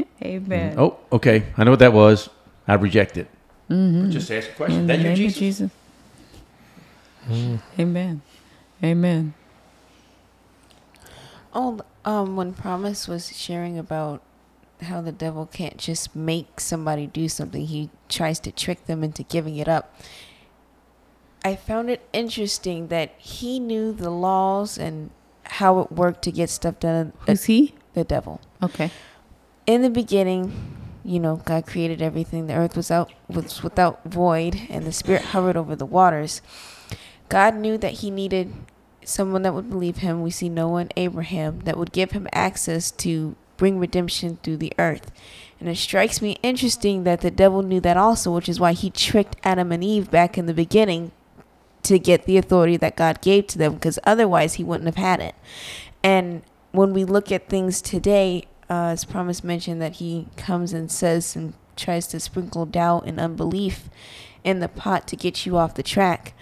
Amen. 0.23 0.75
Oh, 0.79 0.99
okay. 1.11 1.45
I 1.57 1.65
know 1.65 1.71
what 1.71 1.81
that 1.81 1.93
was. 1.93 2.29
I 2.67 2.75
reject 2.75 3.17
it. 3.17 3.29
Mm-hmm. 3.71 4.11
Just 4.11 4.31
ask 4.31 4.51
a 4.51 4.53
question. 4.53 4.81
In 4.81 4.87
That 4.87 4.99
you, 5.01 5.15
Jesus? 5.15 5.39
Jesus. 5.39 5.71
Mm. 7.29 7.61
Amen. 7.79 8.23
Amen. 8.83 9.35
Oh, 11.55 11.81
um, 12.05 12.37
when 12.37 12.53
Promise 12.53 13.09
was 13.09 13.37
sharing 13.37 13.79
about 13.79 14.23
how 14.83 15.01
the 15.01 15.13
devil 15.13 15.47
can't 15.47 15.77
just 15.77 16.17
make 16.17 16.59
somebody 16.59 17.07
do 17.07 17.29
something, 17.29 17.67
he 17.67 17.91
tries 18.09 18.41
to 18.41 18.53
trick 18.53 18.87
them 18.87 19.05
into 19.05 19.23
giving 19.23 19.57
it 19.57 19.69
up. 19.69 19.95
I 21.45 21.57
found 21.57 21.91
it 21.91 22.09
interesting 22.13 22.89
that 22.89 23.15
he 23.19 23.59
knew 23.59 23.93
the 23.93 24.11
laws 24.11 24.79
and 24.79 25.11
how 25.45 25.81
it 25.81 25.93
worked 25.93 26.23
to 26.23 26.33
get 26.33 26.51
stuff 26.51 26.79
done. 26.81 27.13
Who's 27.27 27.45
he? 27.45 27.75
The 27.95 28.05
devil. 28.05 28.41
Okay. 28.63 28.91
In 29.73 29.81
the 29.81 29.89
beginning, 29.89 30.53
you 31.03 31.19
know, 31.19 31.37
God 31.47 31.67
created 31.67 32.03
everything. 32.03 32.47
The 32.47 32.53
earth 32.53 32.77
was 32.77 32.91
out 32.91 33.11
was 33.27 33.63
without 33.63 34.05
void, 34.05 34.61
and 34.69 34.85
the 34.85 34.93
Spirit 34.93 35.23
hovered 35.23 35.57
over 35.57 35.75
the 35.75 35.87
waters. 35.87 36.43
God 37.31 37.55
knew 37.55 37.79
that 37.79 38.01
He 38.01 38.11
needed 38.11 38.53
someone 39.03 39.41
that 39.41 39.55
would 39.55 39.71
believe 39.71 39.97
Him. 39.97 40.21
We 40.21 40.31
see 40.31 40.51
Noah 40.51 40.83
and 40.83 40.93
Abraham 40.95 41.61
that 41.61 41.79
would 41.79 41.91
give 41.91 42.11
Him 42.11 42.29
access 42.35 42.91
to 42.91 43.35
bring 43.57 43.79
redemption 43.79 44.39
through 44.43 44.59
the 44.59 44.75
earth. 44.79 45.11
And 45.59 45.71
it 45.71 45.79
strikes 45.79 46.21
me 46.21 46.37
interesting 46.43 47.05
that 47.05 47.23
the 47.23 47.31
devil 47.31 47.63
knew 47.63 47.81
that 47.81 47.97
also, 47.97 48.31
which 48.35 48.51
is 48.51 48.61
why 48.61 48.75
he 48.75 48.91
tricked 48.91 49.37
Adam 49.43 49.73
and 49.73 49.83
Eve 49.83 50.11
back 50.11 50.37
in 50.37 50.45
the 50.45 50.53
beginning 50.53 51.13
to 51.85 51.99
get 51.99 52.27
the 52.27 52.37
authority 52.37 52.77
that 52.77 52.95
God 52.95 53.23
gave 53.23 53.47
to 53.47 53.57
them, 53.57 53.73
because 53.73 53.99
otherwise 54.05 54.55
He 54.55 54.65
wouldn't 54.65 54.95
have 54.95 55.03
had 55.03 55.21
it. 55.21 55.35
And 56.03 56.43
when 56.73 56.93
we 56.93 57.07
look 57.07 57.33
at 57.33 57.49
things 57.49 57.81
today, 57.81 58.45
uh, 58.71 58.91
as 58.93 59.05
Promise 59.05 59.45
mentioned, 59.45 59.81
that 59.83 59.95
he 59.95 60.29
comes 60.37 60.73
and 60.73 60.91
says 60.91 61.37
and 61.37 61.55
tries 61.77 62.07
to 62.09 62.21
sprinkle 62.21 62.67
doubt 62.67 63.05
and 63.07 63.19
unbelief 63.19 63.89
in 64.45 64.61
the 64.61 64.69
pot 64.69 65.07
to 65.09 65.17
get 65.17 65.47
you 65.47 65.57
off 65.57 65.75
the 65.75 65.83
track. 65.83 66.35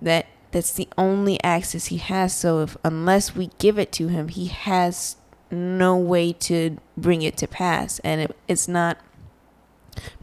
That 0.00 0.26
that's 0.50 0.72
the 0.72 0.88
only 0.98 1.42
access 1.42 1.86
he 1.86 1.96
has. 1.98 2.34
So 2.36 2.60
if 2.60 2.76
unless 2.84 3.34
we 3.34 3.50
give 3.58 3.78
it 3.78 3.92
to 3.92 4.08
him, 4.08 4.28
he 4.28 4.46
has 4.46 5.16
no 5.50 5.96
way 5.96 6.32
to 6.32 6.78
bring 6.96 7.22
it 7.22 7.36
to 7.38 7.46
pass. 7.46 7.98
And 8.00 8.20
it, 8.22 8.36
it's 8.48 8.68
not. 8.68 8.98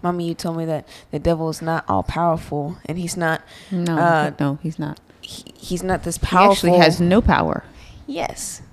Mommy, 0.01 0.27
you 0.27 0.33
told 0.33 0.57
me 0.57 0.65
that 0.65 0.87
the 1.11 1.19
devil 1.19 1.47
is 1.49 1.61
not 1.61 1.85
all 1.87 2.01
powerful, 2.01 2.77
and 2.85 2.97
he's 2.97 3.15
not. 3.15 3.41
No, 3.71 3.97
Uh, 3.97 4.31
no, 4.39 4.57
he's 4.63 4.79
not. 4.79 4.99
He, 5.21 5.43
he's 5.55 5.83
not 5.83 6.03
this 6.03 6.17
powerful. 6.17 6.69
He 6.69 6.75
actually 6.75 6.77
has 6.79 6.99
no 6.99 7.21
power. 7.21 7.63
Yes. 8.07 8.63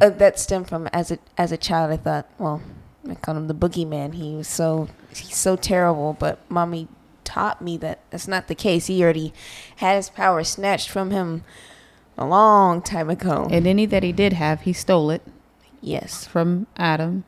Uh, 0.00 0.10
that 0.10 0.38
stemmed 0.38 0.68
from 0.68 0.88
as 0.92 1.10
a 1.10 1.18
as 1.36 1.52
a 1.52 1.56
child. 1.56 1.92
I 1.92 1.96
thought, 1.96 2.28
well, 2.38 2.62
I 3.08 3.14
called 3.14 3.38
him 3.38 3.48
the 3.48 3.54
boogeyman. 3.54 4.14
He 4.14 4.34
was 4.34 4.48
so 4.48 4.88
he's 5.14 5.36
so 5.36 5.56
terrible. 5.56 6.16
But 6.18 6.38
mommy 6.50 6.88
taught 7.24 7.62
me 7.62 7.76
that 7.78 8.00
that's 8.10 8.28
not 8.28 8.48
the 8.48 8.54
case. 8.54 8.86
He 8.86 9.02
already 9.02 9.32
had 9.76 9.96
his 9.96 10.10
power 10.10 10.44
snatched 10.44 10.88
from 10.88 11.10
him 11.10 11.44
a 12.18 12.26
long 12.26 12.82
time 12.82 13.10
ago. 13.10 13.48
And 13.50 13.66
any 13.66 13.86
that 13.86 14.02
he 14.02 14.12
did 14.12 14.34
have, 14.34 14.62
he 14.62 14.72
stole 14.72 15.10
it 15.10 15.22
yes. 15.80 16.26
from 16.26 16.66
Adam 16.76 17.24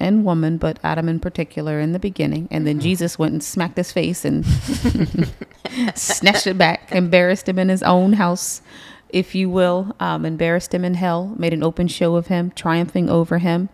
and 0.00 0.24
woman, 0.24 0.58
but 0.58 0.78
Adam 0.82 1.08
in 1.08 1.20
particular 1.20 1.80
in 1.80 1.92
the 1.92 1.98
beginning. 1.98 2.48
And 2.50 2.66
then 2.66 2.80
Jesus 2.80 3.18
went 3.18 3.32
and 3.32 3.42
smacked 3.42 3.76
his 3.76 3.92
face 3.92 4.24
and 4.24 4.44
snatched 5.94 6.46
it 6.46 6.58
back, 6.58 6.92
embarrassed 6.92 7.48
him 7.48 7.58
in 7.58 7.68
his 7.68 7.82
own 7.82 8.14
house, 8.14 8.60
if 9.14 9.34
you 9.34 9.48
will, 9.48 9.94
um, 10.00 10.26
embarrassed 10.26 10.74
him 10.74 10.84
in 10.84 10.94
hell, 10.94 11.32
made 11.38 11.52
an 11.54 11.62
open 11.62 11.86
show 11.86 12.16
of 12.16 12.26
him, 12.26 12.50
triumphing 12.56 13.08
over 13.08 13.38
him 13.38 13.68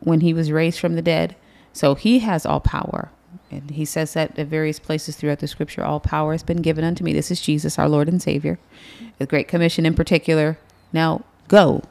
when 0.00 0.20
he 0.22 0.34
was 0.34 0.50
raised 0.50 0.80
from 0.80 0.96
the 0.96 1.02
dead. 1.02 1.36
So 1.72 1.94
he 1.94 2.18
has 2.18 2.44
all 2.44 2.58
power. 2.60 3.10
And 3.48 3.70
he 3.70 3.84
says 3.84 4.14
that 4.14 4.36
at 4.36 4.48
various 4.48 4.80
places 4.80 5.14
throughout 5.16 5.38
the 5.38 5.46
scripture 5.46 5.84
all 5.84 6.00
power 6.00 6.32
has 6.32 6.42
been 6.42 6.62
given 6.62 6.84
unto 6.84 7.04
me. 7.04 7.12
This 7.12 7.30
is 7.30 7.40
Jesus, 7.40 7.78
our 7.78 7.88
Lord 7.88 8.08
and 8.08 8.20
Savior. 8.20 8.58
The 9.18 9.26
Great 9.26 9.46
Commission 9.46 9.86
in 9.86 9.94
particular. 9.94 10.58
Now 10.92 11.22
go 11.46 11.82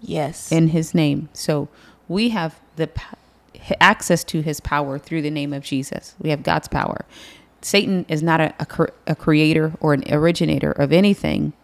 Yes. 0.00 0.52
in 0.52 0.68
his 0.68 0.94
name. 0.94 1.30
So 1.32 1.68
we 2.08 2.28
have 2.28 2.60
the 2.76 2.88
p- 2.88 3.74
access 3.80 4.22
to 4.24 4.42
his 4.42 4.60
power 4.60 4.98
through 4.98 5.22
the 5.22 5.30
name 5.30 5.54
of 5.54 5.62
Jesus. 5.64 6.14
We 6.20 6.28
have 6.30 6.42
God's 6.42 6.68
power. 6.68 7.06
Satan 7.62 8.04
is 8.08 8.22
not 8.22 8.40
a, 8.40 8.54
a, 8.60 8.86
a 9.06 9.14
creator 9.14 9.72
or 9.80 9.94
an 9.94 10.04
originator 10.12 10.72
of 10.72 10.92
anything. 10.92 11.54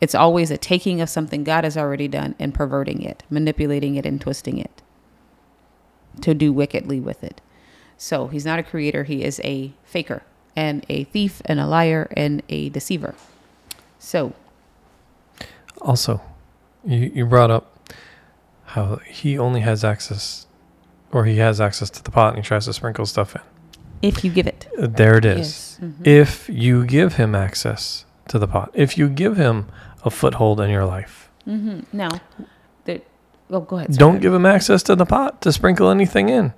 It's 0.00 0.14
always 0.14 0.50
a 0.50 0.56
taking 0.56 1.00
of 1.00 1.08
something 1.08 1.42
God 1.44 1.64
has 1.64 1.76
already 1.76 2.08
done 2.08 2.34
and 2.38 2.54
perverting 2.54 3.02
it, 3.02 3.24
manipulating 3.30 3.96
it, 3.96 4.06
and 4.06 4.20
twisting 4.20 4.58
it 4.58 4.82
to 6.20 6.34
do 6.34 6.52
wickedly 6.52 7.00
with 7.00 7.24
it. 7.24 7.40
So 7.96 8.28
he's 8.28 8.44
not 8.44 8.58
a 8.58 8.62
creator, 8.62 9.04
he 9.04 9.24
is 9.24 9.40
a 9.42 9.72
faker 9.84 10.22
and 10.54 10.84
a 10.88 11.04
thief 11.04 11.42
and 11.44 11.58
a 11.60 11.66
liar 11.66 12.08
and 12.16 12.42
a 12.48 12.68
deceiver. 12.68 13.14
So, 13.98 14.32
Also, 15.80 16.20
you, 16.84 17.10
you 17.14 17.26
brought 17.26 17.50
up 17.50 17.90
how 18.66 18.96
he 19.06 19.38
only 19.38 19.60
has 19.60 19.82
access, 19.84 20.46
or 21.12 21.24
he 21.24 21.36
has 21.38 21.60
access 21.60 21.90
to 21.90 22.02
the 22.02 22.10
pot 22.10 22.34
and 22.34 22.44
he 22.44 22.46
tries 22.46 22.66
to 22.66 22.72
sprinkle 22.72 23.06
stuff 23.06 23.34
in. 23.34 23.42
if 24.02 24.24
you 24.24 24.30
give 24.30 24.46
it, 24.46 24.68
There 24.78 25.16
it 25.16 25.24
is. 25.24 25.38
Yes. 25.38 25.78
Mm-hmm. 25.82 26.02
If 26.04 26.48
you 26.48 26.84
give 26.84 27.14
him 27.14 27.34
access 27.34 28.04
to 28.28 28.38
the 28.38 28.46
pot, 28.46 28.70
if 28.74 28.96
you 28.98 29.08
give 29.08 29.36
him 29.36 29.66
a 30.04 30.10
foothold 30.10 30.60
in 30.60 30.70
your 30.70 30.84
life, 30.84 31.30
mm-hmm. 31.46 31.80
now, 31.92 32.08
the, 32.84 33.02
oh, 33.50 33.60
go 33.60 33.76
ahead. 33.78 33.92
don't 33.92 34.20
give 34.20 34.32
him 34.32 34.46
access 34.46 34.82
to 34.84 34.96
the 34.96 35.06
pot 35.06 35.40
to 35.42 35.52
sprinkle 35.52 35.90
anything 35.90 36.28
in 36.28 36.52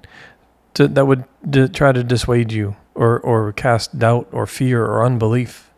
to, 0.74 0.88
that 0.88 1.06
would 1.06 1.24
d- 1.48 1.68
try 1.68 1.92
to 1.92 2.02
dissuade 2.04 2.52
you 2.52 2.76
or, 2.94 3.18
or 3.20 3.52
cast 3.52 3.98
doubt 3.98 4.28
or 4.32 4.46
fear 4.46 4.84
or 4.84 5.04
unbelief. 5.04 5.70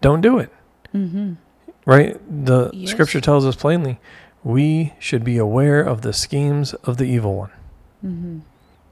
Don't 0.00 0.20
do 0.20 0.38
it. 0.38 0.52
Mm-hmm. 0.94 1.34
Right? 1.86 2.20
The 2.44 2.70
Yes. 2.72 2.90
scripture 2.90 3.20
tells 3.20 3.44
us 3.46 3.56
plainly 3.56 3.98
we 4.42 4.92
should 4.98 5.24
be 5.24 5.38
aware 5.38 5.80
of 5.80 6.02
the 6.02 6.12
schemes 6.12 6.74
of 6.84 6.98
the 6.98 7.04
evil 7.04 7.34
one. 7.34 7.50
Mm-hmm. 8.04 8.38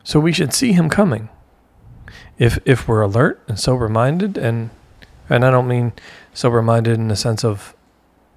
So 0.04 0.18
we 0.18 0.32
should 0.32 0.52
see 0.54 0.72
him 0.72 0.88
coming. 0.88 1.28
If 2.38 2.58
if 2.64 2.88
we're 2.88 3.02
alert 3.02 3.40
and 3.48 3.58
sober 3.58 3.88
minded 3.88 4.36
and 4.36 4.70
and 5.30 5.44
I 5.44 5.50
don't 5.50 5.68
mean 5.68 5.92
sober 6.34 6.60
minded 6.62 6.94
in 6.98 7.08
the 7.08 7.16
sense 7.16 7.44
of 7.44 7.74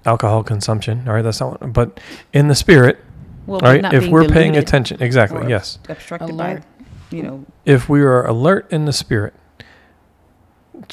alcohol 0.06 0.42
consumption, 0.42 1.06
all 1.06 1.14
right, 1.14 1.22
that's 1.22 1.40
not 1.40 1.60
what, 1.60 1.72
but 1.72 2.00
in 2.32 2.48
the 2.48 2.54
spirit, 2.54 3.02
Well, 3.46 3.60
all 3.62 3.72
right? 3.72 3.92
If 3.92 4.08
we're 4.08 4.28
paying 4.28 4.56
attention, 4.56 5.02
exactly, 5.02 5.42
or 5.42 5.48
yes. 5.48 5.78
obstructed 5.88 6.30
Alert. 6.30 6.62
by, 7.10 7.16
you 7.16 7.22
know, 7.22 7.44
If 7.64 7.88
we 7.88 8.00
are 8.02 8.24
alert 8.26 8.70
in 8.72 8.84
the 8.84 8.92
spirit, 8.92 9.34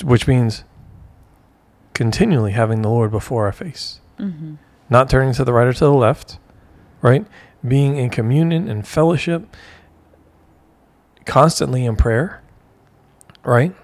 which 0.03 0.27
means 0.27 0.63
continually 1.93 2.51
having 2.51 2.81
the 2.81 2.89
Lord 2.89 3.11
before 3.11 3.45
our 3.45 3.51
face, 3.51 4.01
mm-hmm. 4.19 4.55
not 4.89 5.09
turning 5.09 5.33
to 5.35 5.45
the 5.45 5.53
right 5.53 5.67
or 5.67 5.73
to 5.73 5.85
the 5.85 5.93
left, 5.93 6.39
right? 7.01 7.25
Being 7.65 7.97
in 7.97 8.09
communion 8.09 8.67
and 8.67 8.85
fellowship, 8.85 9.55
constantly 11.25 11.85
in 11.85 11.95
prayer, 11.95 12.41
right? 13.43 13.75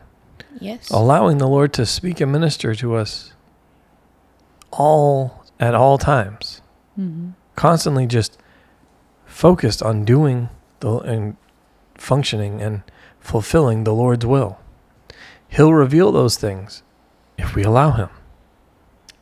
Yes. 0.61 0.89
allowing 0.89 1.37
the 1.37 1.47
Lord 1.47 1.71
to 1.73 1.85
speak 1.85 2.19
and 2.19 2.31
minister 2.31 2.75
to 2.75 2.95
us 2.95 3.33
all 4.71 5.43
at 5.59 5.75
all 5.75 5.97
times, 5.97 6.61
Mm-hmm. 6.99 7.29
constantly 7.55 8.05
just 8.05 8.37
focused 9.25 9.81
on 9.81 10.03
doing 10.03 10.49
the 10.81 10.97
and 10.99 11.37
functioning 11.95 12.61
and 12.61 12.83
fulfilling 13.21 13.83
the 13.85 13.93
Lord's 13.93 14.25
will. 14.25 14.59
He'll 15.47 15.73
reveal 15.73 16.11
those 16.11 16.35
things 16.37 16.83
if 17.37 17.55
we 17.55 17.63
allow 17.63 17.91
him. 17.91 18.09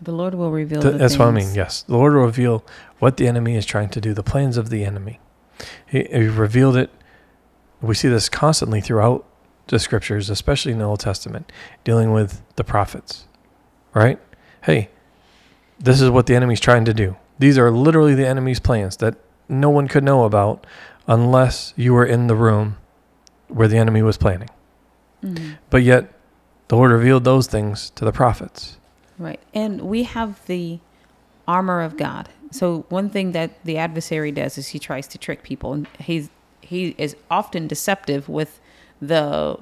the 0.02 0.12
Lord 0.12 0.34
will 0.36 0.52
reveal. 0.52 0.82
Th- 0.82 0.92
the 0.94 0.98
that's 0.98 1.18
what 1.18 1.28
I 1.28 1.32
mean. 1.32 1.54
Yes, 1.54 1.84
the 1.84 1.94
Lord 1.98 2.14
will 2.14 2.24
reveal 2.26 2.64
what 3.00 3.18
the 3.18 3.28
enemy 3.28 3.56
is 3.56 3.66
trying 3.66 3.90
to 3.90 4.02
do, 4.02 4.14
the 4.14 4.24
plans 4.24 4.58
of 4.58 4.70
the 4.70 4.84
enemy. 4.84 5.20
He, 5.86 6.04
he 6.12 6.28
revealed 6.28 6.78
it. 6.78 6.90
We 7.82 7.94
see 7.96 8.08
this 8.10 8.28
constantly 8.30 8.82
throughout 8.82 9.24
the 9.68 9.78
scriptures, 9.80 10.30
especially 10.30 10.72
in 10.72 10.80
the 10.80 10.86
Old 10.86 11.00
Testament, 11.00 11.52
dealing 11.84 12.12
with 12.12 12.42
the 12.56 12.64
prophets. 12.64 13.28
Right? 13.94 14.20
Hey, 14.64 14.90
this 15.80 16.02
is 16.02 16.10
what 16.10 16.26
the 16.26 16.36
enemy's 16.36 16.60
trying 16.60 16.86
to 16.86 16.94
do. 16.94 17.16
These 17.40 17.58
are 17.58 17.72
literally 17.72 18.16
the 18.16 18.28
enemy's 18.28 18.60
plans 18.60 18.98
that 18.98 19.16
no 19.48 19.70
one 19.70 19.88
could 19.88 20.04
know 20.04 20.24
about 20.24 20.66
unless 21.08 21.74
you 21.76 21.94
were 21.94 22.06
in 22.06 22.28
the 22.28 22.36
room 22.36 22.78
where 23.48 23.68
the 23.68 23.78
enemy 23.78 24.02
was 24.02 24.18
planning. 24.18 24.50
Mhm. 25.24 25.58
But 25.70 25.84
yet, 25.84 26.12
the 26.68 26.76
Lord 26.76 26.92
revealed 26.92 27.24
those 27.24 27.48
things 27.48 27.92
to 27.92 28.04
the 28.04 28.12
prophets. 28.12 28.78
Right. 29.18 29.40
And 29.54 29.82
we 29.82 30.04
have 30.04 30.46
the 30.48 30.80
armor 31.48 31.82
of 31.82 31.98
God. 31.98 32.30
So 32.52 32.86
one 32.90 33.10
thing 33.10 33.32
that 33.32 33.52
the 33.64 33.78
adversary 33.78 34.32
does 34.32 34.58
is 34.58 34.70
he 34.70 34.80
tries 34.80 35.08
to 35.08 35.18
trick 35.18 35.44
people 35.44 35.74
and 35.74 35.88
he's 36.00 36.30
he 36.62 36.96
is 36.98 37.16
often 37.32 37.68
deceptive 37.68 38.28
with 38.28 38.60
the 39.02 39.58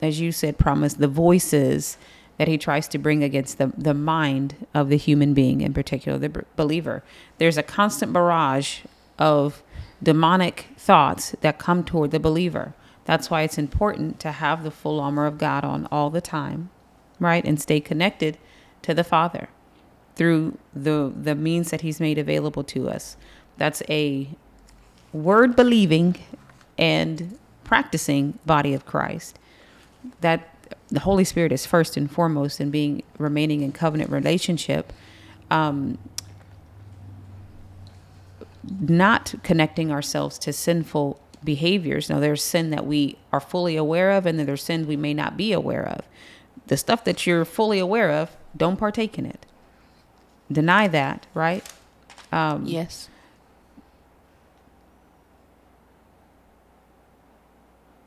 as 0.00 0.20
you 0.20 0.32
said 0.32 0.56
promise 0.58 0.94
the 0.94 1.08
voices 1.08 1.98
that 2.38 2.48
he 2.48 2.58
tries 2.58 2.88
to 2.88 2.98
bring 2.98 3.22
against 3.24 3.58
the 3.58 3.72
the 3.76 3.94
mind 3.94 4.66
of 4.74 4.88
the 4.88 4.96
human 4.96 5.34
being 5.34 5.60
in 5.60 5.72
particular 5.74 6.18
the 6.18 6.28
b- 6.28 6.40
believer. 6.56 7.02
There's 7.38 7.58
a 7.58 7.62
constant 7.62 8.12
barrage 8.12 8.80
of 9.18 9.62
demonic 10.02 10.66
thoughts 10.76 11.34
that 11.40 11.58
come 11.58 11.84
toward 11.84 12.10
the 12.10 12.20
believer. 12.20 12.74
That's 13.04 13.30
why 13.30 13.42
it's 13.42 13.58
important 13.58 14.20
to 14.20 14.32
have 14.32 14.64
the 14.64 14.70
full 14.70 15.00
armor 15.00 15.26
of 15.26 15.38
God 15.38 15.64
on 15.64 15.86
all 15.90 16.10
the 16.10 16.20
time, 16.20 16.70
right? 17.20 17.44
And 17.44 17.60
stay 17.60 17.80
connected 17.80 18.36
to 18.82 18.94
the 18.94 19.04
Father 19.04 19.48
through 20.16 20.58
the 20.74 21.12
the 21.14 21.34
means 21.34 21.70
that 21.70 21.82
He's 21.82 22.00
made 22.00 22.18
available 22.18 22.64
to 22.64 22.88
us. 22.88 23.16
That's 23.56 23.82
a 23.88 24.28
word 25.12 25.56
believing 25.56 26.16
and 26.76 27.38
practicing 27.64 28.38
body 28.44 28.74
of 28.74 28.84
Christ. 28.86 29.38
That 30.20 30.55
the 30.88 31.00
Holy 31.00 31.24
Spirit 31.24 31.52
is 31.52 31.66
first 31.66 31.96
and 31.96 32.10
foremost 32.10 32.60
in 32.60 32.70
being 32.70 33.02
remaining 33.18 33.62
in 33.62 33.72
covenant 33.72 34.10
relationship. 34.10 34.92
Um, 35.50 35.98
not 38.80 39.34
connecting 39.42 39.92
ourselves 39.92 40.38
to 40.40 40.52
sinful 40.52 41.20
behaviors. 41.44 42.10
Now, 42.10 42.18
there's 42.18 42.42
sin 42.42 42.70
that 42.70 42.86
we 42.86 43.16
are 43.32 43.40
fully 43.40 43.76
aware 43.76 44.10
of, 44.10 44.26
and 44.26 44.38
then 44.38 44.46
there's 44.46 44.62
sin 44.62 44.86
we 44.86 44.96
may 44.96 45.14
not 45.14 45.36
be 45.36 45.52
aware 45.52 45.86
of. 45.86 46.04
The 46.66 46.76
stuff 46.76 47.04
that 47.04 47.26
you're 47.26 47.44
fully 47.44 47.78
aware 47.78 48.10
of, 48.10 48.36
don't 48.56 48.76
partake 48.76 49.18
in 49.18 49.26
it. 49.26 49.46
Deny 50.50 50.88
that, 50.88 51.26
right? 51.34 51.64
Um, 52.32 52.66
yes. 52.66 53.08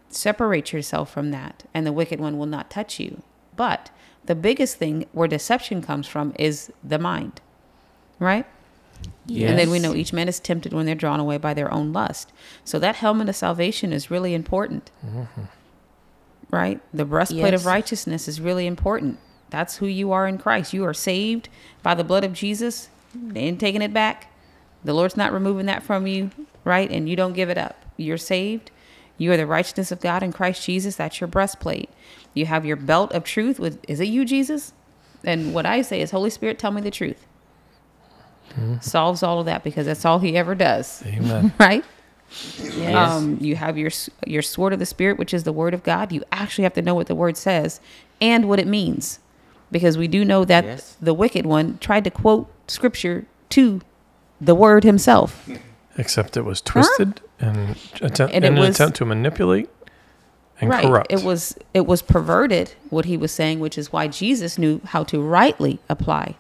Separate 0.10 0.74
yourself 0.74 1.12
from 1.12 1.32
that, 1.32 1.64
and 1.74 1.86
the 1.86 1.94
wicked 1.94 2.20
one 2.20 2.38
will 2.38 2.46
not 2.46 2.70
touch 2.70 3.00
you. 3.00 3.22
But 3.56 3.92
the 4.26 4.36
biggest 4.36 4.78
thing 4.78 5.06
where 5.12 5.28
deception 5.28 5.82
comes 5.82 6.08
from 6.08 6.34
is 6.38 6.72
the 6.84 7.00
mind, 7.00 7.42
right? 8.20 8.46
And 9.50 9.60
then 9.60 9.70
we 9.70 9.80
know 9.80 9.96
each 9.96 10.12
man 10.12 10.28
is 10.28 10.40
tempted 10.40 10.74
when 10.74 10.86
they're 10.86 10.96
drawn 10.96 11.20
away 11.20 11.38
by 11.38 11.54
their 11.54 11.74
own 11.74 11.94
lust. 11.94 12.34
So 12.64 12.80
that 12.80 12.98
helmet 12.98 13.30
of 13.30 13.36
salvation 13.36 13.94
is 13.94 14.12
really 14.12 14.34
important, 14.34 14.92
mm-hmm. 15.06 15.44
right? 16.50 16.82
The 16.94 17.06
breastplate 17.06 17.54
of 17.54 17.66
righteousness 17.66 18.28
is 18.28 18.42
really 18.42 18.68
important. 18.68 19.20
That's 19.50 19.78
who 19.78 19.88
you 19.88 20.12
are 20.12 20.28
in 20.28 20.38
Christ. 20.38 20.74
You 20.74 20.86
are 20.86 20.94
saved 20.94 21.50
by 21.82 21.96
the 21.96 22.04
blood 22.04 22.24
of 22.24 22.34
Jesus. 22.34 22.90
They 23.14 23.42
ain't 23.42 23.60
taking 23.60 23.82
it 23.82 23.94
back. 23.94 24.32
The 24.84 24.94
Lord's 24.94 25.18
not 25.18 25.34
removing 25.34 25.66
that 25.68 25.84
from 25.84 26.08
you, 26.08 26.32
right? 26.64 26.90
And 26.90 27.10
you 27.10 27.16
don't 27.16 27.34
give 27.34 27.50
it 27.50 27.58
up. 27.58 27.84
You're 27.98 28.18
saved. 28.18 28.72
You 29.20 29.32
are 29.32 29.38
the 29.38 29.46
righteousness 29.46 29.92
of 29.92 30.00
God 30.02 30.24
in 30.24 30.34
Christ 30.34 30.66
Jesus. 30.66 30.96
That's 30.96 31.22
your 31.22 31.28
breastplate. 31.28 31.90
You 32.34 32.48
have 32.48 32.66
your 32.66 32.76
belt 32.78 33.12
of 33.12 33.24
truth 33.24 33.60
with, 33.60 33.78
is 33.88 34.00
it 34.00 34.08
you, 34.08 34.26
Jesus? 34.26 34.74
And 35.24 35.54
what 35.54 35.66
I 35.68 35.84
say 35.84 36.02
is, 36.02 36.10
Holy 36.12 36.30
Spirit, 36.32 36.58
tell 36.58 36.72
me 36.72 36.82
the 36.82 36.90
truth. 36.90 37.28
Solves 38.82 39.22
all 39.22 39.40
of 39.40 39.46
that 39.46 39.64
because 39.64 39.86
that's 39.86 40.04
all 40.06 40.20
he 40.20 40.36
ever 40.36 40.56
does, 40.56 41.04
Amen. 41.06 41.54
right? 41.60 41.86
Yes. 42.58 43.12
Um, 43.12 43.38
you 43.40 43.56
have 43.56 43.78
your 43.78 43.92
your 44.26 44.42
sword 44.42 44.74
of 44.74 44.80
the 44.80 44.86
spirit, 44.86 45.18
which 45.18 45.34
is 45.34 45.44
the 45.44 45.52
word 45.54 45.74
of 45.74 45.84
God. 45.84 46.12
You 46.12 46.24
actually 46.32 46.64
have 46.64 46.74
to 46.74 46.82
know 46.82 46.96
what 46.96 47.08
the 47.08 47.16
word 47.16 47.38
says 47.38 47.80
and 48.20 48.48
what 48.50 48.60
it 48.60 48.68
means, 48.68 49.20
because 49.72 49.98
we 49.98 50.08
do 50.08 50.26
know 50.26 50.46
that 50.46 50.64
Yes. 50.66 50.98
the 51.02 51.14
wicked 51.14 51.46
one 51.46 51.78
tried 51.80 52.04
to 52.06 52.10
quote 52.10 52.52
scripture 52.68 53.26
to 53.50 53.82
the 54.42 54.56
word 54.56 54.84
himself. 54.84 55.48
Except 56.00 56.38
it 56.38 56.44
was 56.46 56.62
twisted 56.62 57.22
and 57.40 57.76
attempt, 58.02 58.34
And 58.34 58.46
in 58.46 58.54
an 58.54 58.60
was- 58.60 58.76
attempt 58.76 58.98
to 58.98 59.06
manipulate 59.06 59.70
and 60.62 60.70
right. 60.70 60.84
corrupt. 60.86 61.12
It 61.12 61.24
was 61.24 61.58
it 61.74 61.86
was 61.86 62.02
perverted 62.02 62.74
what 62.90 63.06
he 63.06 63.18
was 63.18 63.32
saying, 63.32 63.60
which 63.60 63.78
is 63.78 63.92
why 63.94 64.08
Jesus 64.08 64.58
knew 64.58 64.82
how 64.86 65.04
to 65.06 65.22
rightly 65.22 65.80
apply 65.90 66.36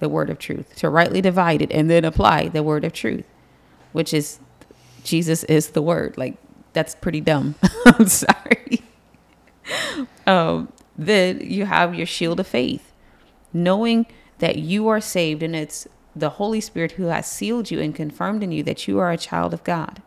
the 0.00 0.08
word 0.08 0.30
of 0.30 0.38
truth, 0.38 0.76
to 0.76 0.88
rightly 0.88 1.20
divide 1.20 1.60
it 1.62 1.72
and 1.72 1.90
then 1.90 2.04
apply 2.04 2.48
the 2.48 2.62
word 2.62 2.84
of 2.84 2.92
truth, 2.92 3.24
which 3.92 4.14
is 4.14 4.38
Jesus 5.04 5.42
is 5.44 5.70
the 5.70 5.82
word. 5.82 6.16
Like 6.16 6.36
that's 6.72 6.94
pretty 6.94 7.20
dumb. 7.20 7.54
I'm 7.86 8.06
sorry. 8.08 8.82
Um, 10.26 10.72
then 10.96 11.40
you 11.40 11.66
have 11.66 11.94
your 11.94 12.06
shield 12.06 12.40
of 12.40 12.46
faith, 12.46 12.92
knowing 13.52 14.06
that 14.38 14.56
you 14.56 14.88
are 14.88 15.00
saved 15.00 15.42
and 15.42 15.54
it's 15.56 15.86
the 16.18 16.30
Holy 16.30 16.60
Spirit 16.60 16.92
who 16.92 17.04
has 17.04 17.30
sealed 17.30 17.70
you 17.70 17.80
and 17.80 17.94
confirmed 17.94 18.42
in 18.42 18.52
you 18.52 18.62
that 18.64 18.88
you 18.88 18.98
are 18.98 19.10
a 19.10 19.18
child 19.18 19.54
of 19.54 19.64
God 19.64 20.02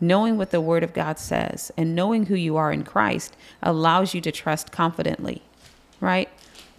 knowing 0.00 0.36
what 0.36 0.50
the 0.50 0.60
word 0.60 0.82
of 0.82 0.92
God 0.92 1.18
says 1.18 1.72
and 1.76 1.94
knowing 1.94 2.26
who 2.26 2.34
you 2.34 2.56
are 2.56 2.72
in 2.72 2.84
Christ 2.84 3.36
allows 3.62 4.14
you 4.14 4.20
to 4.22 4.32
trust 4.32 4.72
confidently, 4.72 5.42
right? 6.00 6.28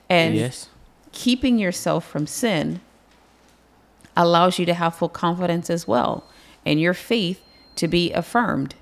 And 0.09 0.35
yes. 0.35 0.69
keeping 1.11 1.57
yourself 1.57 2.07
from 2.07 2.27
sin 2.27 2.81
allows 4.15 4.57
you 4.59 4.65
to 4.65 4.73
have 4.73 4.95
full 4.95 5.09
confidence 5.09 5.69
as 5.69 5.87
well 5.87 6.25
and 6.65 6.79
your 6.79 6.93
faith 6.93 7.43
to 7.75 7.87
be 7.87 8.11
affirmed. 8.13 8.75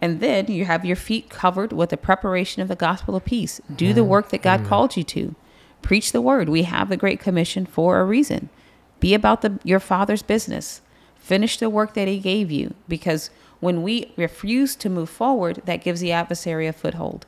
And 0.00 0.20
then 0.20 0.46
you 0.48 0.66
have 0.66 0.84
your 0.84 0.96
feet 0.96 1.30
covered 1.30 1.72
with 1.72 1.90
the 1.90 1.96
preparation 1.96 2.60
of 2.60 2.68
the 2.68 2.76
gospel 2.76 3.16
of 3.16 3.24
peace. 3.24 3.60
Do 3.74 3.92
the 3.92 4.02
mm-hmm. 4.02 4.10
work 4.10 4.28
that 4.28 4.42
God 4.42 4.60
mm-hmm. 4.60 4.68
called 4.68 4.96
you 4.96 5.04
to. 5.04 5.34
Preach 5.80 6.12
the 6.12 6.20
word. 6.20 6.48
We 6.48 6.64
have 6.64 6.88
the 6.88 6.96
Great 6.96 7.18
Commission 7.18 7.64
for 7.64 7.98
a 7.98 8.04
reason. 8.04 8.50
Be 9.06 9.14
about 9.14 9.42
the, 9.42 9.60
your 9.62 9.78
Father's 9.78 10.24
business. 10.24 10.80
Finish 11.14 11.58
the 11.58 11.70
work 11.70 11.94
that 11.94 12.08
He 12.08 12.18
gave 12.18 12.50
you 12.50 12.74
because 12.88 13.30
when 13.60 13.84
we 13.84 14.12
refuse 14.16 14.74
to 14.74 14.90
move 14.90 15.08
forward, 15.08 15.62
that 15.64 15.76
gives 15.76 16.00
the 16.00 16.10
adversary 16.10 16.66
a 16.66 16.72
foothold. 16.72 17.24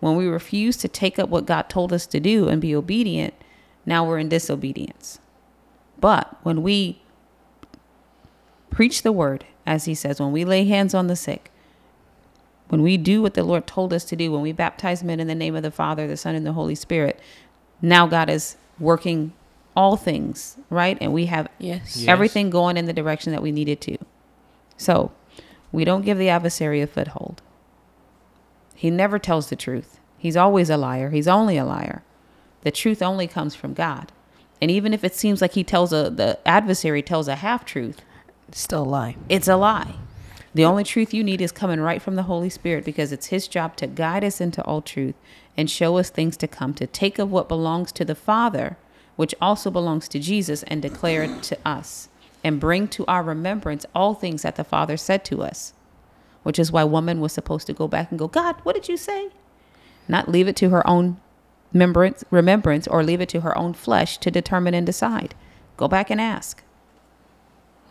When 0.00 0.16
we 0.16 0.26
refuse 0.26 0.76
to 0.78 0.88
take 0.88 1.20
up 1.20 1.28
what 1.28 1.46
God 1.46 1.68
told 1.68 1.92
us 1.92 2.06
to 2.06 2.18
do 2.18 2.48
and 2.48 2.60
be 2.60 2.74
obedient, 2.74 3.34
now 3.86 4.04
we're 4.04 4.18
in 4.18 4.30
disobedience. 4.30 5.20
But 6.00 6.36
when 6.42 6.60
we 6.60 7.00
preach 8.70 9.02
the 9.02 9.12
word, 9.12 9.46
as 9.64 9.84
He 9.84 9.94
says, 9.94 10.18
when 10.18 10.32
we 10.32 10.44
lay 10.44 10.64
hands 10.64 10.92
on 10.92 11.06
the 11.06 11.14
sick, 11.14 11.52
when 12.66 12.82
we 12.82 12.96
do 12.96 13.22
what 13.22 13.34
the 13.34 13.44
Lord 13.44 13.68
told 13.68 13.92
us 13.92 14.02
to 14.06 14.16
do, 14.16 14.32
when 14.32 14.42
we 14.42 14.50
baptize 14.50 15.04
men 15.04 15.20
in 15.20 15.28
the 15.28 15.36
name 15.36 15.54
of 15.54 15.62
the 15.62 15.70
Father, 15.70 16.08
the 16.08 16.16
Son, 16.16 16.34
and 16.34 16.44
the 16.44 16.54
Holy 16.54 16.74
Spirit, 16.74 17.20
now 17.80 18.08
God 18.08 18.28
is 18.28 18.56
working 18.80 19.32
all 19.76 19.96
things, 19.96 20.56
right? 20.70 20.98
And 21.00 21.12
we 21.12 21.26
have 21.26 21.48
Yes. 21.58 21.96
Yes. 21.98 22.08
everything 22.08 22.50
going 22.50 22.76
in 22.76 22.86
the 22.86 22.92
direction 22.92 23.32
that 23.32 23.42
we 23.42 23.52
needed 23.52 23.80
to. 23.82 23.96
So 24.76 25.12
we 25.70 25.84
don't 25.84 26.04
give 26.04 26.18
the 26.18 26.28
adversary 26.28 26.80
a 26.80 26.86
foothold. 26.86 27.42
He 28.74 28.90
never 28.90 29.18
tells 29.18 29.48
the 29.48 29.56
truth. 29.56 29.98
He's 30.18 30.36
always 30.36 30.70
a 30.70 30.76
liar. 30.76 31.10
He's 31.10 31.28
only 31.28 31.56
a 31.56 31.64
liar. 31.64 32.02
The 32.62 32.70
truth 32.70 33.02
only 33.02 33.26
comes 33.26 33.54
from 33.54 33.74
God. 33.74 34.12
And 34.60 34.70
even 34.70 34.92
if 34.94 35.02
it 35.02 35.14
seems 35.14 35.40
like 35.40 35.52
he 35.52 35.64
tells 35.64 35.92
a 35.92 36.10
the 36.10 36.38
adversary 36.46 37.02
tells 37.02 37.26
a 37.28 37.36
half 37.36 37.64
truth, 37.64 38.02
Still 38.52 38.82
a 38.82 38.84
lie. 38.84 39.16
it's 39.28 39.48
a 39.48 39.56
lie. 39.56 39.96
The 40.54 40.64
only 40.66 40.84
truth 40.84 41.14
you 41.14 41.24
need 41.24 41.40
is 41.40 41.50
coming 41.50 41.80
right 41.80 42.02
from 42.02 42.14
the 42.14 42.24
Holy 42.24 42.50
Spirit 42.50 42.84
because 42.84 43.10
it's 43.10 43.26
His 43.28 43.48
job 43.48 43.74
to 43.76 43.86
guide 43.86 44.22
us 44.22 44.40
into 44.40 44.62
all 44.64 44.82
truth 44.82 45.14
and 45.56 45.70
show 45.70 45.96
us 45.96 46.10
things 46.10 46.36
to 46.38 46.46
come, 46.46 46.74
to 46.74 46.86
take 46.86 47.18
of 47.18 47.30
what 47.32 47.48
belongs 47.48 47.90
to 47.92 48.04
the 48.04 48.14
Father, 48.14 48.76
which 49.16 49.34
also 49.40 49.70
belongs 49.70 50.08
to 50.08 50.18
Jesus, 50.18 50.62
and 50.64 50.80
declare 50.80 51.22
it 51.22 51.42
to 51.44 51.58
us 51.64 52.08
and 52.44 52.60
bring 52.60 52.88
to 52.88 53.06
our 53.06 53.22
remembrance 53.22 53.86
all 53.94 54.14
things 54.14 54.42
that 54.42 54.56
the 54.56 54.64
Father 54.64 54.96
said 54.96 55.24
to 55.26 55.42
us, 55.42 55.72
which 56.42 56.58
is 56.58 56.72
why 56.72 56.84
woman 56.84 57.20
was 57.20 57.32
supposed 57.32 57.66
to 57.66 57.72
go 57.72 57.86
back 57.86 58.10
and 58.10 58.18
go, 58.18 58.28
God, 58.28 58.56
what 58.62 58.74
did 58.74 58.88
you 58.88 58.96
say? 58.96 59.30
Not 60.08 60.28
leave 60.28 60.48
it 60.48 60.56
to 60.56 60.70
her 60.70 60.86
own 60.86 61.20
remembrance, 61.72 62.24
remembrance 62.30 62.88
or 62.88 63.04
leave 63.04 63.20
it 63.20 63.28
to 63.30 63.40
her 63.42 63.56
own 63.56 63.74
flesh 63.74 64.18
to 64.18 64.30
determine 64.30 64.74
and 64.74 64.84
decide. 64.84 65.34
Go 65.76 65.88
back 65.88 66.10
and 66.10 66.20
ask. 66.20 66.62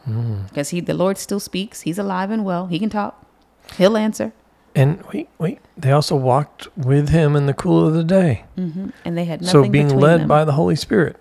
Hmm. 0.03 0.43
Because 0.47 0.69
he 0.69 0.81
the 0.81 0.93
lord 0.93 1.17
still 1.17 1.39
speaks. 1.39 1.81
He's 1.81 1.99
alive 1.99 2.31
and 2.31 2.43
well. 2.43 2.67
He 2.67 2.79
can 2.79 2.89
talk. 2.89 3.25
He'll 3.77 3.95
answer 3.95 4.33
and 4.75 5.01
wait, 5.13 5.29
wait. 5.37 5.59
They 5.77 5.91
also 5.91 6.15
walked 6.15 6.67
with 6.77 7.09
him 7.09 7.35
in 7.35 7.45
the 7.45 7.53
cool 7.53 7.85
of 7.87 7.93
the 7.93 8.03
day. 8.03 8.45
hmm 8.55 8.89
and 9.05 9.17
they 9.17 9.25
had 9.25 9.41
nothing 9.41 9.63
So 9.65 9.69
being 9.69 9.89
led 9.89 10.11
them. 10.13 10.19
Mm-hmm. 10.21 10.27
by 10.29 10.45
the 10.45 10.53
Holy 10.53 10.75
Spirit, 10.75 11.17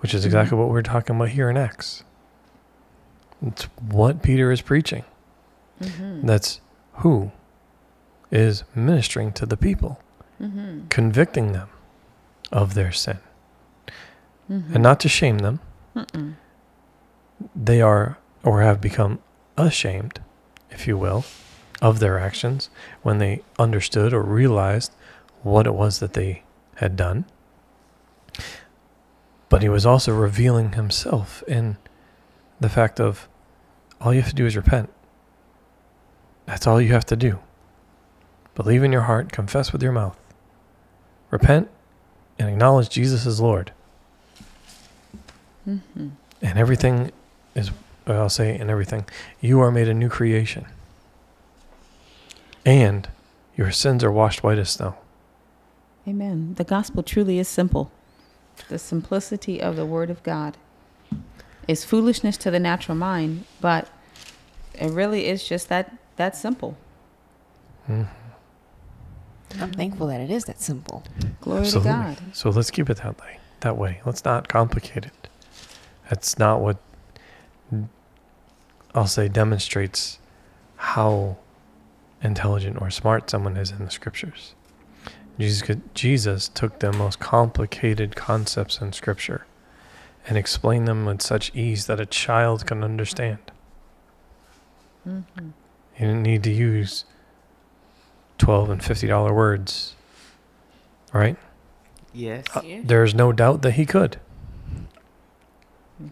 which 0.00 0.14
is 0.14 0.24
exactly 0.24 0.58
what 0.58 0.68
we're 0.68 0.82
talking 0.82 1.16
about 1.16 1.30
here 1.30 1.48
in 1.50 1.56
Acts. 1.56 2.04
It's 3.44 3.64
what 3.80 4.22
Peter 4.22 4.52
is 4.52 4.60
preaching. 4.60 5.04
Mm-hmm. 5.80 6.26
That's 6.26 6.60
who 6.96 7.32
is 8.30 8.64
ministering 8.74 9.32
to 9.32 9.46
the 9.46 9.56
people, 9.56 9.98
Mm-hmm. 10.40 10.88
convicting 10.88 11.52
them 11.52 11.68
of 12.50 12.74
their 12.74 12.90
sin. 12.92 13.18
Mm-hmm. 14.50 14.74
And 14.74 14.82
not 14.82 14.98
to 15.00 15.08
shame 15.08 15.38
them, 15.38 15.60
Mm-mm. 15.96 16.34
they 17.54 17.80
are 17.80 18.18
or 18.42 18.60
have 18.62 18.80
become 18.80 19.20
ashamed, 19.56 20.20
if 20.70 20.86
you 20.88 20.98
will, 20.98 21.24
of 21.82 21.98
their 21.98 22.18
actions 22.18 22.70
when 23.02 23.18
they 23.18 23.42
understood 23.58 24.14
or 24.14 24.22
realized 24.22 24.92
what 25.42 25.66
it 25.66 25.74
was 25.74 25.98
that 25.98 26.14
they 26.14 26.44
had 26.76 26.96
done. 26.96 27.24
But 29.48 29.62
he 29.62 29.68
was 29.68 29.84
also 29.84 30.14
revealing 30.14 30.72
himself 30.72 31.42
in 31.48 31.76
the 32.60 32.70
fact 32.70 33.00
of 33.00 33.28
all 34.00 34.14
you 34.14 34.22
have 34.22 34.30
to 34.30 34.36
do 34.36 34.46
is 34.46 34.56
repent. 34.56 34.90
That's 36.46 36.66
all 36.66 36.80
you 36.80 36.92
have 36.92 37.04
to 37.06 37.16
do. 37.16 37.40
Believe 38.54 38.84
in 38.84 38.92
your 38.92 39.02
heart, 39.02 39.32
confess 39.32 39.72
with 39.72 39.82
your 39.82 39.92
mouth, 39.92 40.18
repent, 41.30 41.68
and 42.38 42.48
acknowledge 42.48 42.90
Jesus 42.90 43.26
as 43.26 43.40
Lord. 43.40 43.72
Mm-hmm. 45.68 46.08
And 46.42 46.58
everything 46.58 47.10
is, 47.54 47.70
I'll 48.06 48.28
say, 48.28 48.56
and 48.56 48.70
everything, 48.70 49.06
you 49.40 49.60
are 49.60 49.70
made 49.70 49.88
a 49.88 49.94
new 49.94 50.08
creation. 50.08 50.66
And 52.64 53.08
your 53.56 53.70
sins 53.70 54.02
are 54.04 54.12
washed 54.12 54.42
white 54.42 54.58
as 54.58 54.70
snow. 54.70 54.94
amen 56.08 56.54
the 56.54 56.64
gospel 56.64 57.02
truly 57.02 57.38
is 57.38 57.46
simple 57.48 57.90
the 58.68 58.78
simplicity 58.78 59.60
of 59.62 59.76
the 59.76 59.86
word 59.86 60.10
of 60.10 60.22
god 60.24 60.56
is 61.68 61.84
foolishness 61.84 62.36
to 62.36 62.50
the 62.50 62.58
natural 62.58 62.96
mind 62.96 63.44
but 63.60 63.88
it 64.74 64.90
really 64.90 65.26
is 65.26 65.46
just 65.46 65.68
that 65.68 65.92
that 66.16 66.34
simple 66.36 66.76
Mhm. 67.88 68.06
I'm 69.60 69.72
thankful 69.72 70.06
that 70.06 70.20
it 70.20 70.30
is 70.30 70.44
that 70.46 70.60
simple. 70.60 71.02
glory 71.40 71.60
Absolutely. 71.60 71.90
to 71.92 71.96
god 71.98 72.16
So 72.32 72.50
let's 72.50 72.70
keep 72.70 72.88
it 72.88 72.98
that 72.98 73.20
way. 73.20 73.38
That 73.60 73.76
way. 73.76 74.00
Let's 74.06 74.24
not 74.24 74.48
complicate 74.48 75.04
it. 75.06 75.28
That's 76.08 76.38
not 76.38 76.60
what 76.60 76.78
I'll 78.94 79.06
say 79.06 79.28
demonstrates 79.28 80.18
how 80.76 81.36
intelligent 82.22 82.80
or 82.80 82.90
smart 82.90 83.28
someone 83.30 83.56
is 83.56 83.70
in 83.70 83.84
the 83.84 83.90
scriptures. 83.90 84.54
Jesus, 85.38 85.62
could- 85.62 85.94
Jesus 85.94 86.48
took 86.48 86.78
the 86.78 86.92
most 86.92 87.18
complicated 87.18 88.14
concepts 88.16 88.80
in 88.80 88.92
scripture 88.92 89.46
and 90.28 90.36
explained 90.38 90.86
them 90.86 91.04
with 91.04 91.20
such 91.22 91.54
ease 91.54 91.86
that 91.86 91.98
a 92.00 92.06
child 92.06 92.66
can 92.66 92.84
understand. 92.84 93.38
mm-hmm. 95.08 95.48
He 95.94 96.04
didn't 96.06 96.22
need 96.22 96.42
to 96.44 96.50
use 96.50 97.04
twelve 98.38 98.70
and 98.70 98.82
fifty 98.82 99.06
dollar 99.06 99.32
words. 99.34 99.94
Right? 101.12 101.36
Yes. 102.14 102.44
Uh. 102.54 102.62
There's 102.84 103.14
no 103.14 103.32
doubt 103.32 103.62
that 103.62 103.72
he 103.72 103.84
could. 103.84 104.18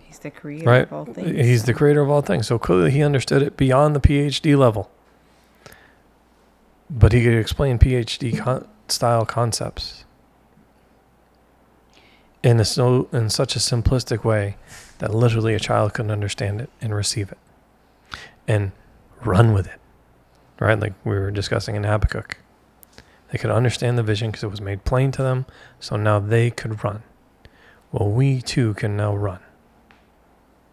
he's 0.03 0.19
the 0.19 0.31
creator 0.31 0.69
Right. 0.69 0.83
of 0.83 0.93
all 0.93 1.05
things 1.07 1.31
He's 1.31 1.65
the 1.65 1.75
creator 1.75 2.01
of 2.03 2.11
all 2.11 2.21
things. 2.23 2.47
So 2.47 2.59
clearly 2.59 2.91
he 2.91 3.03
understood 3.03 3.43
it 3.43 3.57
beyond 3.57 3.95
the 3.97 4.01
PhD 4.01 4.57
level. 4.57 4.91
But 6.91 7.13
he 7.13 7.23
could 7.23 7.35
explain 7.39 7.79
PhD 7.79 8.37
con- 8.39 8.67
style 8.89 9.25
concepts 9.25 10.05
in 12.43 12.59
a 12.59 12.65
so 12.65 13.09
in 13.13 13.31
such 13.31 13.55
a 13.55 13.59
simplistic 13.59 14.25
way 14.25 14.57
that 14.99 15.15
literally 15.15 15.55
a 15.55 15.61
child 15.61 15.95
can 15.95 16.11
understand 16.11 16.61
it 16.61 16.71
and 16.81 16.95
receive 16.95 17.31
it 17.31 17.39
and 18.49 18.73
run 19.25 19.53
with 19.53 19.67
it. 19.67 19.79
Right? 20.59 20.79
Like 20.79 20.95
we 21.05 21.13
were 21.13 21.31
discussing 21.31 21.77
in 21.77 21.85
Habakkuk. 21.85 22.39
They 23.31 23.39
could 23.39 23.51
understand 23.51 23.97
the 23.97 24.03
vision 24.03 24.31
because 24.31 24.43
it 24.43 24.51
was 24.51 24.61
made 24.61 24.85
plain 24.85 25.13
to 25.13 25.23
them, 25.23 25.47
so 25.79 25.95
now 25.97 26.19
they 26.19 26.51
could 26.51 26.83
run. 26.83 27.05
Well, 27.93 28.11
we 28.11 28.43
too 28.43 28.75
can 28.75 28.97
now 28.97 29.15
run. 29.15 29.39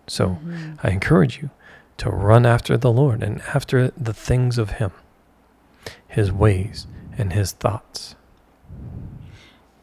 So 0.08 0.39
Mhm. 0.43 0.80
I 0.84 0.89
encourage 0.89 1.39
you 1.41 1.51
to 1.97 2.10
run 2.10 2.45
after 2.45 2.75
the 2.77 2.91
Lord 2.91 3.21
and 3.21 3.41
after 3.53 3.91
the 3.95 4.13
things 4.13 4.58
of 4.58 4.71
Him, 4.71 4.91
His 6.08 6.32
ways 6.32 6.88
and 7.17 7.34
His 7.34 7.52
thoughts, 7.52 8.15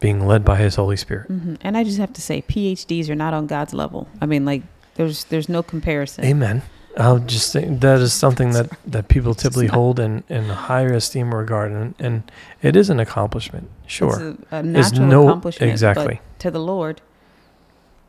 being 0.01 0.27
led 0.27 0.45
by 0.45 0.57
His 0.57 0.77
Holy 0.77 0.97
Spirit. 0.97 1.31
mm-hmm. 1.31 1.55
And 1.61 1.77
I 1.77 1.85
just 1.85 1.99
have 1.99 2.12
to 2.14 2.21
say, 2.21 2.43
PhDs 2.43 3.09
are 3.09 3.14
not 3.14 3.35
on 3.35 3.47
God's 3.47 3.75
level. 3.75 4.09
I 4.21 4.27
mean, 4.27 4.45
like, 4.45 4.62
there's 4.95 5.25
there's 5.25 5.49
no 5.49 5.62
comparison. 5.62 6.25
Amen. 6.25 6.62
I'll 6.97 7.19
just 7.19 7.53
think 7.53 7.81
that 7.81 7.99
is 7.99 8.12
something 8.12 8.53
that, 8.53 8.71
that 8.87 9.09
people 9.09 9.35
typically 9.35 9.67
hold 9.67 9.99
in, 9.99 10.23
in 10.29 10.45
higher 10.45 10.93
esteem 10.93 11.35
or 11.35 11.38
regard, 11.38 11.73
and, 11.73 11.95
and 11.99 12.31
it 12.62 12.77
is 12.77 12.88
an 12.88 13.01
accomplishment, 13.01 13.69
sure. 13.87 14.11
It's 14.11 14.53
a, 14.53 14.59
a 14.59 14.62
natural 14.62 15.07
no- 15.09 15.25
accomplishment. 15.25 15.73
exactly. 15.73 16.21
But 16.23 16.38
to 16.38 16.51
the 16.53 16.61
Lord, 16.61 17.01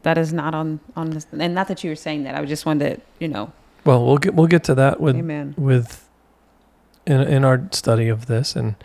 that 0.03 0.19
is 0.19 0.31
not 0.31 0.53
on 0.53 0.81
on 0.95 1.09
this. 1.09 1.25
And 1.31 1.55
not 1.55 1.67
that 1.67 1.83
you 1.83 1.89
were 1.89 1.95
saying 1.95 2.25
that. 2.25 2.35
I 2.35 2.45
just 2.45 2.67
wanted 2.67 2.97
to, 2.97 3.01
you 3.19 3.27
know. 3.27 3.51
Well, 3.85 4.05
we'll 4.05 4.19
get 4.19 4.35
we'll 4.35 4.45
get 4.45 4.63
to 4.65 4.75
that 4.75 5.01
with 5.01 5.15
Amen. 5.15 5.55
with 5.57 6.04
in 7.05 7.21
in 7.21 7.43
our 7.45 7.67
study 7.71 8.07
of 8.07 8.25
this 8.27 8.55
and 8.55 8.75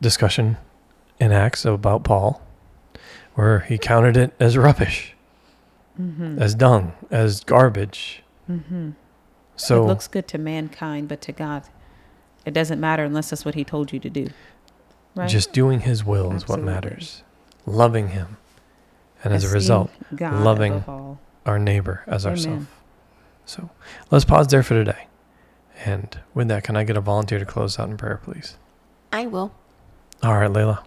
discussion 0.00 0.56
in 1.18 1.32
Acts 1.32 1.64
about 1.64 2.04
Paul, 2.04 2.42
where 3.34 3.60
he 3.60 3.78
counted 3.78 4.16
it 4.16 4.34
as 4.40 4.56
rubbish, 4.56 5.12
Mm-hmm. 6.00 6.42
as 6.42 6.54
dung, 6.54 6.92
as 7.10 7.42
garbage. 7.42 8.22
mm-hmm. 8.50 8.90
So 9.56 9.82
it 9.82 9.86
looks 9.86 10.06
good 10.08 10.28
to 10.28 10.36
mankind, 10.38 11.08
but 11.08 11.22
to 11.22 11.32
God, 11.32 11.62
it 12.44 12.52
doesn't 12.52 12.78
matter 12.78 13.02
unless 13.02 13.30
that's 13.30 13.46
what 13.46 13.54
He 13.54 13.64
told 13.64 13.90
you 13.94 13.98
to 14.00 14.10
do. 14.10 14.28
Right. 15.14 15.26
just 15.30 15.54
doing 15.54 15.80
His 15.80 16.04
will 16.04 16.32
is 16.34 16.46
what 16.46 16.60
matters, 16.60 17.22
loving 17.64 18.08
Him, 18.08 18.36
and 19.24 19.32
as 19.32 19.44
a 19.50 19.54
result, 19.54 19.90
God 20.14 20.44
loving 20.44 20.84
our 21.46 21.58
neighbor 21.58 22.02
as 22.06 22.26
Amen. 22.26 22.36
ourselves. 22.36 22.66
So 23.46 23.70
let's 24.10 24.26
pause 24.26 24.48
there 24.48 24.62
for 24.62 24.74
today. 24.74 25.06
And 25.84 26.18
with 26.34 26.48
that, 26.48 26.64
can 26.64 26.76
I 26.76 26.84
get 26.84 26.96
a 26.96 27.00
volunteer 27.00 27.38
to 27.38 27.44
close 27.44 27.78
out 27.78 27.88
in 27.88 27.96
prayer, 27.96 28.20
please? 28.22 28.56
I 29.12 29.26
will. 29.26 29.54
All 30.22 30.34
right, 30.34 30.50
Layla. 30.50 30.84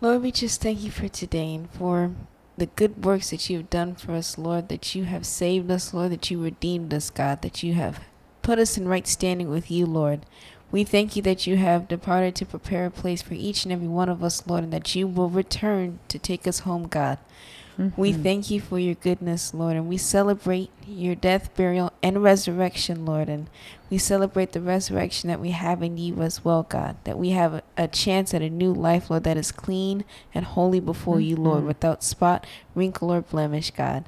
Lord, 0.00 0.22
we 0.22 0.32
just 0.32 0.60
thank 0.60 0.82
you 0.82 0.90
for 0.90 1.08
today 1.08 1.54
and 1.54 1.70
for 1.70 2.12
the 2.56 2.66
good 2.66 3.04
works 3.04 3.30
that 3.30 3.48
you 3.50 3.56
have 3.58 3.70
done 3.70 3.94
for 3.94 4.12
us, 4.12 4.38
Lord, 4.38 4.68
that 4.68 4.94
you 4.94 5.04
have 5.04 5.26
saved 5.26 5.70
us, 5.70 5.92
Lord, 5.92 6.12
that 6.12 6.30
you 6.30 6.40
redeemed 6.42 6.94
us, 6.94 7.10
God, 7.10 7.42
that 7.42 7.62
you 7.62 7.74
have 7.74 8.00
put 8.42 8.58
us 8.58 8.76
in 8.76 8.86
right 8.86 9.06
standing 9.06 9.48
with 9.48 9.70
you, 9.70 9.86
Lord. 9.86 10.26
We 10.70 10.84
thank 10.84 11.16
you 11.16 11.22
that 11.22 11.46
you 11.46 11.56
have 11.56 11.88
departed 11.88 12.34
to 12.36 12.46
prepare 12.46 12.86
a 12.86 12.90
place 12.90 13.22
for 13.22 13.34
each 13.34 13.64
and 13.64 13.72
every 13.72 13.88
one 13.88 14.08
of 14.08 14.22
us, 14.22 14.46
Lord, 14.46 14.64
and 14.64 14.72
that 14.72 14.94
you 14.94 15.06
will 15.06 15.30
return 15.30 15.98
to 16.08 16.18
take 16.18 16.46
us 16.46 16.60
home, 16.60 16.86
God. 16.86 17.18
We 17.96 18.12
Mhm. 18.12 18.22
thank 18.22 18.50
you 18.50 18.60
for 18.60 18.78
your 18.78 18.94
goodness, 18.94 19.52
Lord, 19.52 19.74
and 19.76 19.88
we 19.88 19.96
celebrate 19.96 20.70
your 20.86 21.16
death, 21.16 21.50
burial, 21.56 21.92
and 22.04 22.22
resurrection, 22.22 23.04
Lord. 23.04 23.28
And 23.28 23.48
we 23.90 23.98
celebrate 23.98 24.52
the 24.52 24.60
resurrection 24.60 25.26
that 25.28 25.40
we 25.40 25.50
have 25.50 25.82
in 25.82 25.96
you 25.98 26.22
as 26.22 26.44
well, 26.44 26.62
God. 26.68 26.96
That 27.02 27.18
we 27.18 27.30
have 27.30 27.54
a, 27.54 27.62
a 27.76 27.88
chance 27.88 28.32
at 28.32 28.42
a 28.42 28.48
new 28.50 28.72
life, 28.72 29.10
Lord, 29.10 29.24
that 29.24 29.36
is 29.36 29.50
clean 29.50 30.04
and 30.32 30.44
holy 30.44 30.78
before 30.78 31.20
you, 31.20 31.34
Lord, 31.34 31.64
Mhm. 31.64 31.66
without 31.66 32.04
spot, 32.04 32.46
wrinkle, 32.76 33.12
or 33.12 33.20
blemish, 33.22 33.72
God. 33.72 34.04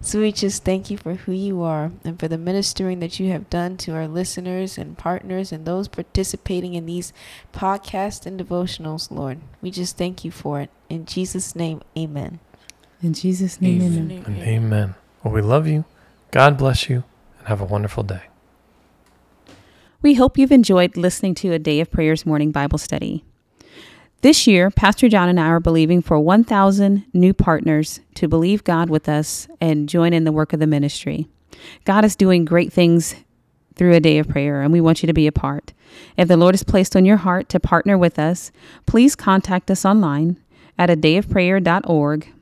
So 0.00 0.20
we 0.20 0.30
just 0.30 0.64
thank 0.64 0.88
you 0.88 0.96
for 0.96 1.14
who 1.14 1.32
you 1.32 1.60
are 1.60 1.90
and 2.04 2.20
for 2.20 2.28
the 2.28 2.38
ministering 2.38 3.00
that 3.00 3.18
you 3.18 3.32
have 3.32 3.50
done 3.50 3.76
to 3.78 3.94
our 3.94 4.06
listeners 4.06 4.78
and 4.78 4.96
partners 4.96 5.50
and 5.50 5.64
those 5.66 5.88
participating 5.88 6.74
in 6.74 6.86
these 6.86 7.12
podcasts 7.52 8.26
and 8.26 8.38
devotionals, 8.40 9.10
Lord. 9.10 9.38
We 9.60 9.72
just 9.72 9.96
thank 9.98 10.24
you 10.24 10.30
for 10.30 10.60
it. 10.60 10.70
In 10.88 11.04
Jesus' 11.04 11.56
name, 11.56 11.80
amen. 11.96 12.38
In 13.02 13.12
Jesus' 13.12 13.60
name, 13.60 13.80
Amen. 13.82 14.10
amen. 14.10 14.24
And 14.26 14.38
amen. 14.42 14.94
Well, 15.22 15.32
we 15.34 15.40
love 15.40 15.66
you. 15.66 15.84
God 16.30 16.58
bless 16.58 16.88
you. 16.88 17.04
And 17.38 17.48
have 17.48 17.60
a 17.60 17.64
wonderful 17.64 18.02
day. 18.02 18.22
We 20.02 20.14
hope 20.14 20.38
you've 20.38 20.52
enjoyed 20.52 20.96
listening 20.96 21.34
to 21.36 21.52
a 21.52 21.58
Day 21.58 21.80
of 21.80 21.90
Prayers 21.90 22.24
morning 22.24 22.52
Bible 22.52 22.78
study. 22.78 23.24
This 24.20 24.48
year, 24.48 24.70
Pastor 24.70 25.08
John 25.08 25.28
and 25.28 25.38
I 25.38 25.46
are 25.46 25.60
believing 25.60 26.02
for 26.02 26.18
1,000 26.18 27.04
new 27.12 27.32
partners 27.32 28.00
to 28.14 28.26
believe 28.26 28.64
God 28.64 28.90
with 28.90 29.08
us 29.08 29.46
and 29.60 29.88
join 29.88 30.12
in 30.12 30.24
the 30.24 30.32
work 30.32 30.52
of 30.52 30.58
the 30.58 30.66
ministry. 30.66 31.28
God 31.84 32.04
is 32.04 32.16
doing 32.16 32.44
great 32.44 32.72
things 32.72 33.14
through 33.76 33.94
a 33.94 34.00
day 34.00 34.18
of 34.18 34.28
prayer, 34.28 34.60
and 34.60 34.72
we 34.72 34.80
want 34.80 35.02
you 35.02 35.06
to 35.06 35.12
be 35.12 35.28
a 35.28 35.32
part. 35.32 35.72
If 36.16 36.26
the 36.26 36.36
Lord 36.36 36.54
has 36.54 36.64
placed 36.64 36.96
on 36.96 37.04
your 37.04 37.18
heart 37.18 37.48
to 37.50 37.60
partner 37.60 37.96
with 37.96 38.18
us, 38.18 38.50
please 38.86 39.14
contact 39.14 39.70
us 39.70 39.84
online 39.84 40.38
at 40.76 40.90
a 40.90 40.96
dayofprayer.org. 40.96 42.32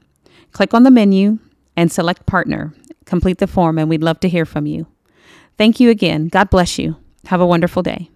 Click 0.56 0.72
on 0.72 0.84
the 0.84 0.90
menu 0.90 1.38
and 1.76 1.92
select 1.92 2.24
partner. 2.24 2.72
Complete 3.04 3.36
the 3.36 3.46
form, 3.46 3.78
and 3.78 3.90
we'd 3.90 4.02
love 4.02 4.18
to 4.20 4.28
hear 4.30 4.46
from 4.46 4.64
you. 4.64 4.86
Thank 5.58 5.80
you 5.80 5.90
again. 5.90 6.28
God 6.28 6.48
bless 6.48 6.78
you. 6.78 6.96
Have 7.26 7.42
a 7.42 7.46
wonderful 7.46 7.82
day. 7.82 8.08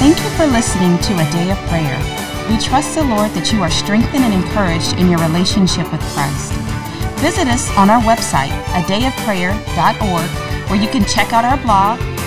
Thank 0.00 0.18
you 0.18 0.30
for 0.30 0.46
listening 0.46 0.98
to 0.98 1.12
A 1.12 1.30
Day 1.30 1.52
of 1.52 1.58
Prayer. 1.68 1.96
We 2.50 2.58
trust 2.58 2.96
the 2.96 3.04
Lord 3.04 3.30
that 3.30 3.52
you 3.52 3.62
are 3.62 3.70
strengthened 3.70 4.24
and 4.24 4.34
encouraged 4.34 4.94
in 4.94 5.08
your 5.08 5.20
relationship 5.20 5.92
with 5.92 6.00
Christ. 6.14 6.52
Visit 7.20 7.46
us 7.46 7.70
on 7.76 7.90
our 7.90 8.02
website, 8.02 8.50
adayofprayer.org, 8.74 10.68
where 10.68 10.82
you 10.82 10.88
can 10.88 11.04
check 11.04 11.32
out 11.32 11.44
our 11.44 11.58
blog, 11.58 12.00